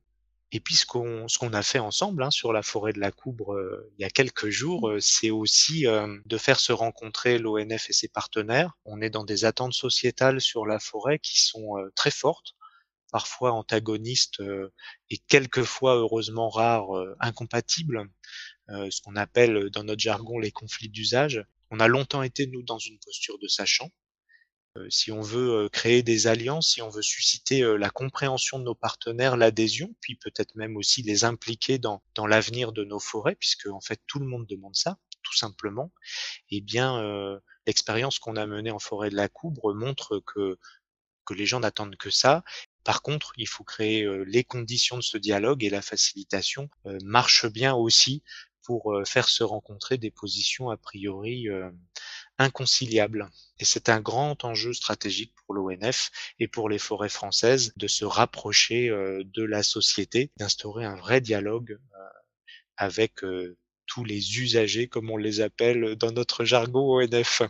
Et 0.53 0.61
puis 0.61 0.77
ce 0.77 0.87
qu'on 0.87 1.27
ce 1.29 1.39
qu'on 1.39 1.53
a 1.53 1.63
fait 1.63 1.81
ensemble 1.81 2.23
hein, 2.23 2.31
sur 2.31 2.53
la 2.53 2.63
forêt 2.63 2.93
de 2.93 3.01
la 3.01 3.11
Coubre 3.11 3.55
euh, 3.55 3.93
il 3.99 4.03
y 4.03 4.05
a 4.05 4.11
quelques 4.11 4.49
jours, 4.49 4.89
euh, 4.89 5.01
c'est 5.01 5.31
aussi 5.31 5.87
de 5.87 6.39
faire 6.39 6.61
se 6.61 6.73
rencontrer 6.73 7.39
l'ONF 7.39 7.91
et 7.91 7.93
ses 7.93 8.09
partenaires. 8.09 8.73
On 8.85 9.01
est 9.01 9.11
dans 9.11 9.25
des 9.25 9.45
attentes 9.45 9.75
sociétales 9.75 10.41
sur 10.41 10.67
la 10.67 10.79
forêt 10.79 11.19
qui 11.19 11.43
sont 11.43 11.75
très 11.95 12.11
fortes 12.13 12.57
parfois 13.11 13.53
antagonistes 13.53 14.41
euh, 14.41 14.73
et 15.11 15.19
quelquefois 15.19 15.95
heureusement 15.97 16.49
rares, 16.49 16.97
euh, 16.97 17.17
incompatibles, 17.21 18.11
euh, 18.69 18.91
ce 18.91 19.01
qu'on 19.01 19.17
appelle 19.17 19.71
dans 19.71 19.85
notre 19.85 20.01
jargon 20.01 20.39
les 20.39 20.51
conflits 20.51 20.89
d'usage. 20.89 21.45
On 21.71 21.81
a 21.81 21.89
longtemps 21.89 22.23
été, 22.23 22.47
nous, 22.47 22.63
dans 22.63 22.79
une 22.79 22.99
posture 22.99 23.39
de 23.39 23.49
sachant. 23.49 23.91
Si 24.89 25.13
on 25.13 25.21
veut 25.21 25.69
créer 25.71 26.03
des 26.03 26.27
alliances, 26.27 26.73
si 26.73 26.83
on 26.83 26.89
veut 26.89 27.03
susciter 27.03 27.63
la 27.79 27.91
compréhension 27.91 28.59
de 28.59 28.65
nos 28.65 28.75
partenaires, 28.75 29.37
l'adhésion, 29.37 29.95
puis 30.01 30.17
peut-être 30.17 30.55
même 30.55 30.77
aussi 30.77 31.03
les 31.03 31.25
impliquer 31.25 31.79
dans, 31.79 32.03
dans 32.15 32.27
l'avenir 32.27 32.73
de 32.73 32.85
nos 32.85 33.01
forêts, 33.01 33.37
puisque 33.37 33.67
en 33.67 33.81
fait 33.81 34.01
tout 34.07 34.19
le 34.19 34.27
monde 34.27 34.47
demande 34.47 34.77
ça, 34.77 34.99
tout 35.23 35.37
simplement, 35.37 35.93
eh 36.51 36.61
bien 36.61 37.41
l'expérience 37.67 38.19
qu'on 38.19 38.37
a 38.37 38.47
menée 38.47 38.71
en 38.71 38.79
forêt 38.79 39.11
de 39.11 39.17
la 39.17 39.29
Coubre 39.29 39.75
montre 39.75 40.21
que 40.21 40.59
que 41.27 41.35
les 41.35 41.47
gens 41.47 41.61
n'attendent 41.61 41.97
que 41.97 42.11
ça. 42.11 42.45
Par 42.85 43.03
contre, 43.03 43.33
il 43.37 43.49
faut 43.49 43.65
créer 43.65 44.07
les 44.27 44.45
conditions 44.45 44.97
de 44.97 45.03
ce 45.03 45.19
dialogue 45.19 45.65
et 45.65 45.71
la 45.71 45.83
facilitation 45.83 46.71
marche 47.03 47.47
bien 47.47 47.75
aussi 47.75 48.23
pour 48.63 48.97
faire 49.05 49.29
se 49.29 49.43
rencontrer 49.43 49.99
des 49.99 50.13
positions 50.13 50.71
a 50.71 50.77
priori 50.77 51.49
inconciliables. 52.39 53.29
Et 53.59 53.65
c'est 53.65 53.89
un 53.89 54.01
grand 54.01 54.45
enjeu 54.45 54.73
stratégique 54.73 55.33
pour 55.35 55.55
l'ONF 55.55 56.11
et 56.39 56.49
pour 56.49 56.69
les 56.69 56.79
forêts 56.79 57.09
françaises 57.09 57.73
de 57.77 57.87
se 57.87 58.05
rapprocher 58.05 58.89
de 58.89 59.43
la 59.43 59.63
société, 59.63 60.31
d'instaurer 60.39 60.85
un 60.85 60.97
vrai 60.97 61.21
dialogue 61.21 61.79
avec 62.77 63.23
tous 63.87 64.05
les 64.05 64.39
usagers, 64.41 64.89
comme 64.89 65.11
on 65.11 65.17
les 65.17 65.41
appelle 65.41 65.97
dans 65.97 66.13
notre 66.13 66.45
jargon 66.45 66.99
ONF. 66.99 67.43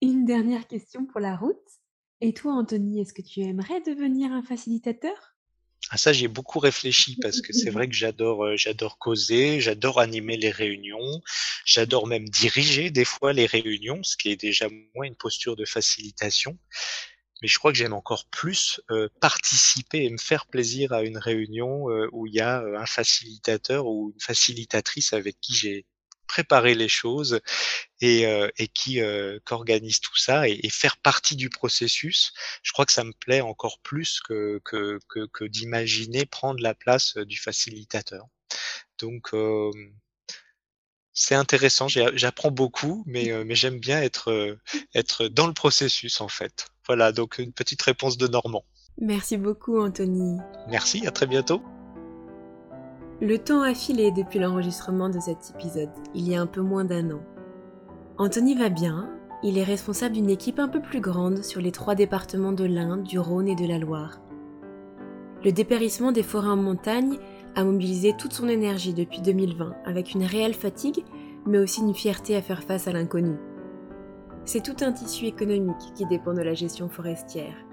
Une 0.00 0.24
dernière 0.24 0.66
question 0.66 1.04
pour 1.04 1.20
la 1.20 1.36
route. 1.36 1.56
Et 2.22 2.32
toi, 2.32 2.54
Anthony, 2.54 3.00
est-ce 3.00 3.12
que 3.12 3.22
tu 3.22 3.40
aimerais 3.40 3.80
devenir 3.82 4.32
un 4.32 4.42
facilitateur? 4.42 5.34
Ah 5.88 5.96
ça 5.96 6.12
j'ai 6.12 6.28
beaucoup 6.28 6.58
réfléchi 6.58 7.16
parce 7.16 7.40
que 7.40 7.52
c'est 7.52 7.70
vrai 7.70 7.88
que 7.88 7.94
j'adore 7.94 8.44
euh, 8.44 8.56
j'adore 8.56 8.98
causer, 8.98 9.60
j'adore 9.60 9.98
animer 9.98 10.36
les 10.36 10.50
réunions, 10.50 11.22
j'adore 11.64 12.06
même 12.06 12.28
diriger 12.28 12.90
des 12.90 13.04
fois 13.06 13.32
les 13.32 13.46
réunions, 13.46 14.02
ce 14.02 14.16
qui 14.16 14.30
est 14.30 14.36
déjà 14.36 14.68
moins 14.94 15.06
une 15.06 15.16
posture 15.16 15.56
de 15.56 15.64
facilitation. 15.64 16.58
Mais 17.42 17.48
je 17.48 17.58
crois 17.58 17.72
que 17.72 17.78
j'aime 17.78 17.94
encore 17.94 18.26
plus 18.26 18.82
euh, 18.90 19.08
participer 19.20 20.04
et 20.04 20.10
me 20.10 20.18
faire 20.18 20.46
plaisir 20.46 20.92
à 20.92 21.02
une 21.02 21.16
réunion 21.16 21.88
euh, 21.90 22.06
où 22.12 22.26
il 22.26 22.34
y 22.34 22.40
a 22.40 22.58
un 22.60 22.86
facilitateur 22.86 23.86
ou 23.86 24.12
une 24.14 24.20
facilitatrice 24.20 25.14
avec 25.14 25.40
qui 25.40 25.54
j'ai 25.54 25.86
préparer 26.30 26.76
les 26.76 26.88
choses 26.88 27.40
et, 28.00 28.24
euh, 28.24 28.48
et 28.56 28.68
qui 28.68 29.00
euh, 29.00 29.40
qu'organise 29.44 29.98
tout 29.98 30.16
ça 30.16 30.48
et, 30.48 30.70
faire 30.70 30.96
partie 30.98 31.34
du 31.34 31.50
processus. 31.50 32.32
Je 32.62 32.70
crois 32.70 32.86
que 32.86 32.92
ça 32.92 33.02
me 33.02 33.12
plaît 33.12 33.40
encore 33.40 33.80
plus 33.80 34.20
que, 34.20 34.60
que, 34.64 35.00
que, 35.08 35.26
que 35.26 35.44
d'imaginer 35.44 36.26
prendre 36.26 36.62
la 36.62 36.74
place 36.74 37.16
du 37.16 37.36
facilitateur. 37.36 38.26
Donc 39.00 39.34
euh, 39.34 39.72
c'est 41.12 41.34
intéressant, 41.34 41.88
j'apprends 41.88 42.52
beaucoup, 42.52 43.02
mais, 43.06 43.32
euh, 43.32 43.42
mais 43.44 43.56
j'aime 43.56 43.80
bien 43.80 44.00
être, 44.00 44.56
être 44.94 45.26
dans 45.26 45.48
le 45.48 45.52
processus 45.52 46.20
en 46.20 46.28
fait. 46.28 46.66
Voilà, 46.86 47.10
donc 47.10 47.38
une 47.38 47.52
petite 47.52 47.82
réponse 47.82 48.16
de 48.18 48.28
Normand. 48.28 48.64
Merci 48.98 49.36
beaucoup 49.36 49.80
Anthony. 49.80 50.38
Merci, 50.68 51.06
à 51.08 51.10
très 51.10 51.26
bientôt. 51.26 51.60
Le 53.22 53.36
temps 53.36 53.60
a 53.60 53.74
filé 53.74 54.12
depuis 54.12 54.38
l'enregistrement 54.38 55.10
de 55.10 55.20
cet 55.20 55.52
épisode, 55.54 55.90
il 56.14 56.26
y 56.26 56.34
a 56.34 56.40
un 56.40 56.46
peu 56.46 56.62
moins 56.62 56.86
d'un 56.86 57.10
an. 57.10 57.20
Anthony 58.16 58.54
va 58.54 58.70
bien, 58.70 59.10
il 59.42 59.58
est 59.58 59.62
responsable 59.62 60.14
d'une 60.14 60.30
équipe 60.30 60.58
un 60.58 60.68
peu 60.68 60.80
plus 60.80 61.00
grande 61.00 61.44
sur 61.44 61.60
les 61.60 61.70
trois 61.70 61.94
départements 61.94 62.52
de 62.52 62.64
l'Inde, 62.64 63.02
du 63.02 63.18
Rhône 63.18 63.48
et 63.48 63.54
de 63.54 63.66
la 63.66 63.78
Loire. 63.78 64.22
Le 65.44 65.52
dépérissement 65.52 66.12
des 66.12 66.22
forêts 66.22 66.48
en 66.48 66.56
montagne 66.56 67.18
a 67.56 67.62
mobilisé 67.62 68.14
toute 68.16 68.32
son 68.32 68.48
énergie 68.48 68.94
depuis 68.94 69.20
2020, 69.20 69.74
avec 69.84 70.14
une 70.14 70.24
réelle 70.24 70.54
fatigue, 70.54 71.04
mais 71.44 71.58
aussi 71.58 71.82
une 71.82 71.94
fierté 71.94 72.36
à 72.36 72.42
faire 72.42 72.62
face 72.62 72.88
à 72.88 72.92
l'inconnu. 72.92 73.36
C'est 74.46 74.62
tout 74.62 74.82
un 74.82 74.92
tissu 74.92 75.26
économique 75.26 75.92
qui 75.94 76.06
dépend 76.06 76.32
de 76.32 76.40
la 76.40 76.54
gestion 76.54 76.88
forestière. 76.88 77.66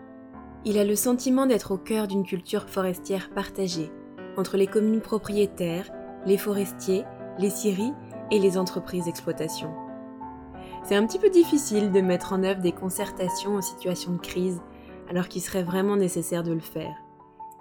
Il 0.65 0.77
a 0.77 0.83
le 0.83 0.95
sentiment 0.97 1.45
d'être 1.45 1.71
au 1.71 1.77
cœur 1.77 2.10
d'une 2.10 2.25
culture 2.25 2.67
forestière 2.67 3.29
partagée, 3.29 3.91
entre 4.38 4.58
les 4.58 4.67
communes 4.67 5.02
propriétaires, 5.02 5.89
les 6.26 6.38
forestiers, 6.38 7.04
les 7.39 7.50
scieries 7.50 7.93
et 8.32 8.39
les 8.39 8.58
entreprises 8.58 9.06
d'exploitation. 9.06 9.73
C'est 10.84 10.95
un 10.95 11.06
petit 11.06 11.19
peu 11.19 11.30
difficile 11.30 11.91
de 11.91 12.00
mettre 12.00 12.34
en 12.34 12.43
œuvre 12.43 12.62
des 12.62 12.71
concertations 12.71 13.56
en 13.56 13.62
situation 13.62 14.13
de 14.13 14.19
crise 14.19 14.62
alors 15.10 15.28
qu'il 15.28 15.41
serait 15.41 15.63
vraiment 15.63 15.97
nécessaire 15.97 16.43
de 16.43 16.54
le 16.54 16.60
faire. 16.60 16.95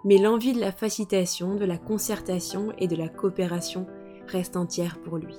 Mais 0.04 0.18
l'envie 0.18 0.52
de 0.52 0.60
la 0.60 0.72
facilitation, 0.72 1.54
de 1.56 1.64
la 1.64 1.78
concertation 1.78 2.72
et 2.78 2.86
de 2.86 2.96
la 2.96 3.08
coopération 3.08 3.86
reste 4.28 4.56
entière 4.56 4.98
pour 5.00 5.16
lui. 5.16 5.34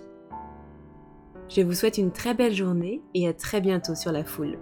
Je 1.50 1.62
vous 1.62 1.73
souhaite 1.73 1.97
une 1.97 2.12
très 2.12 2.34
belle 2.34 2.54
journée 2.54 3.02
et 3.13 3.28
à 3.28 3.34
très 3.34 3.62
bientôt 3.62 3.95
sur 3.95 4.12
la 4.12 4.26
foule. 4.26 4.58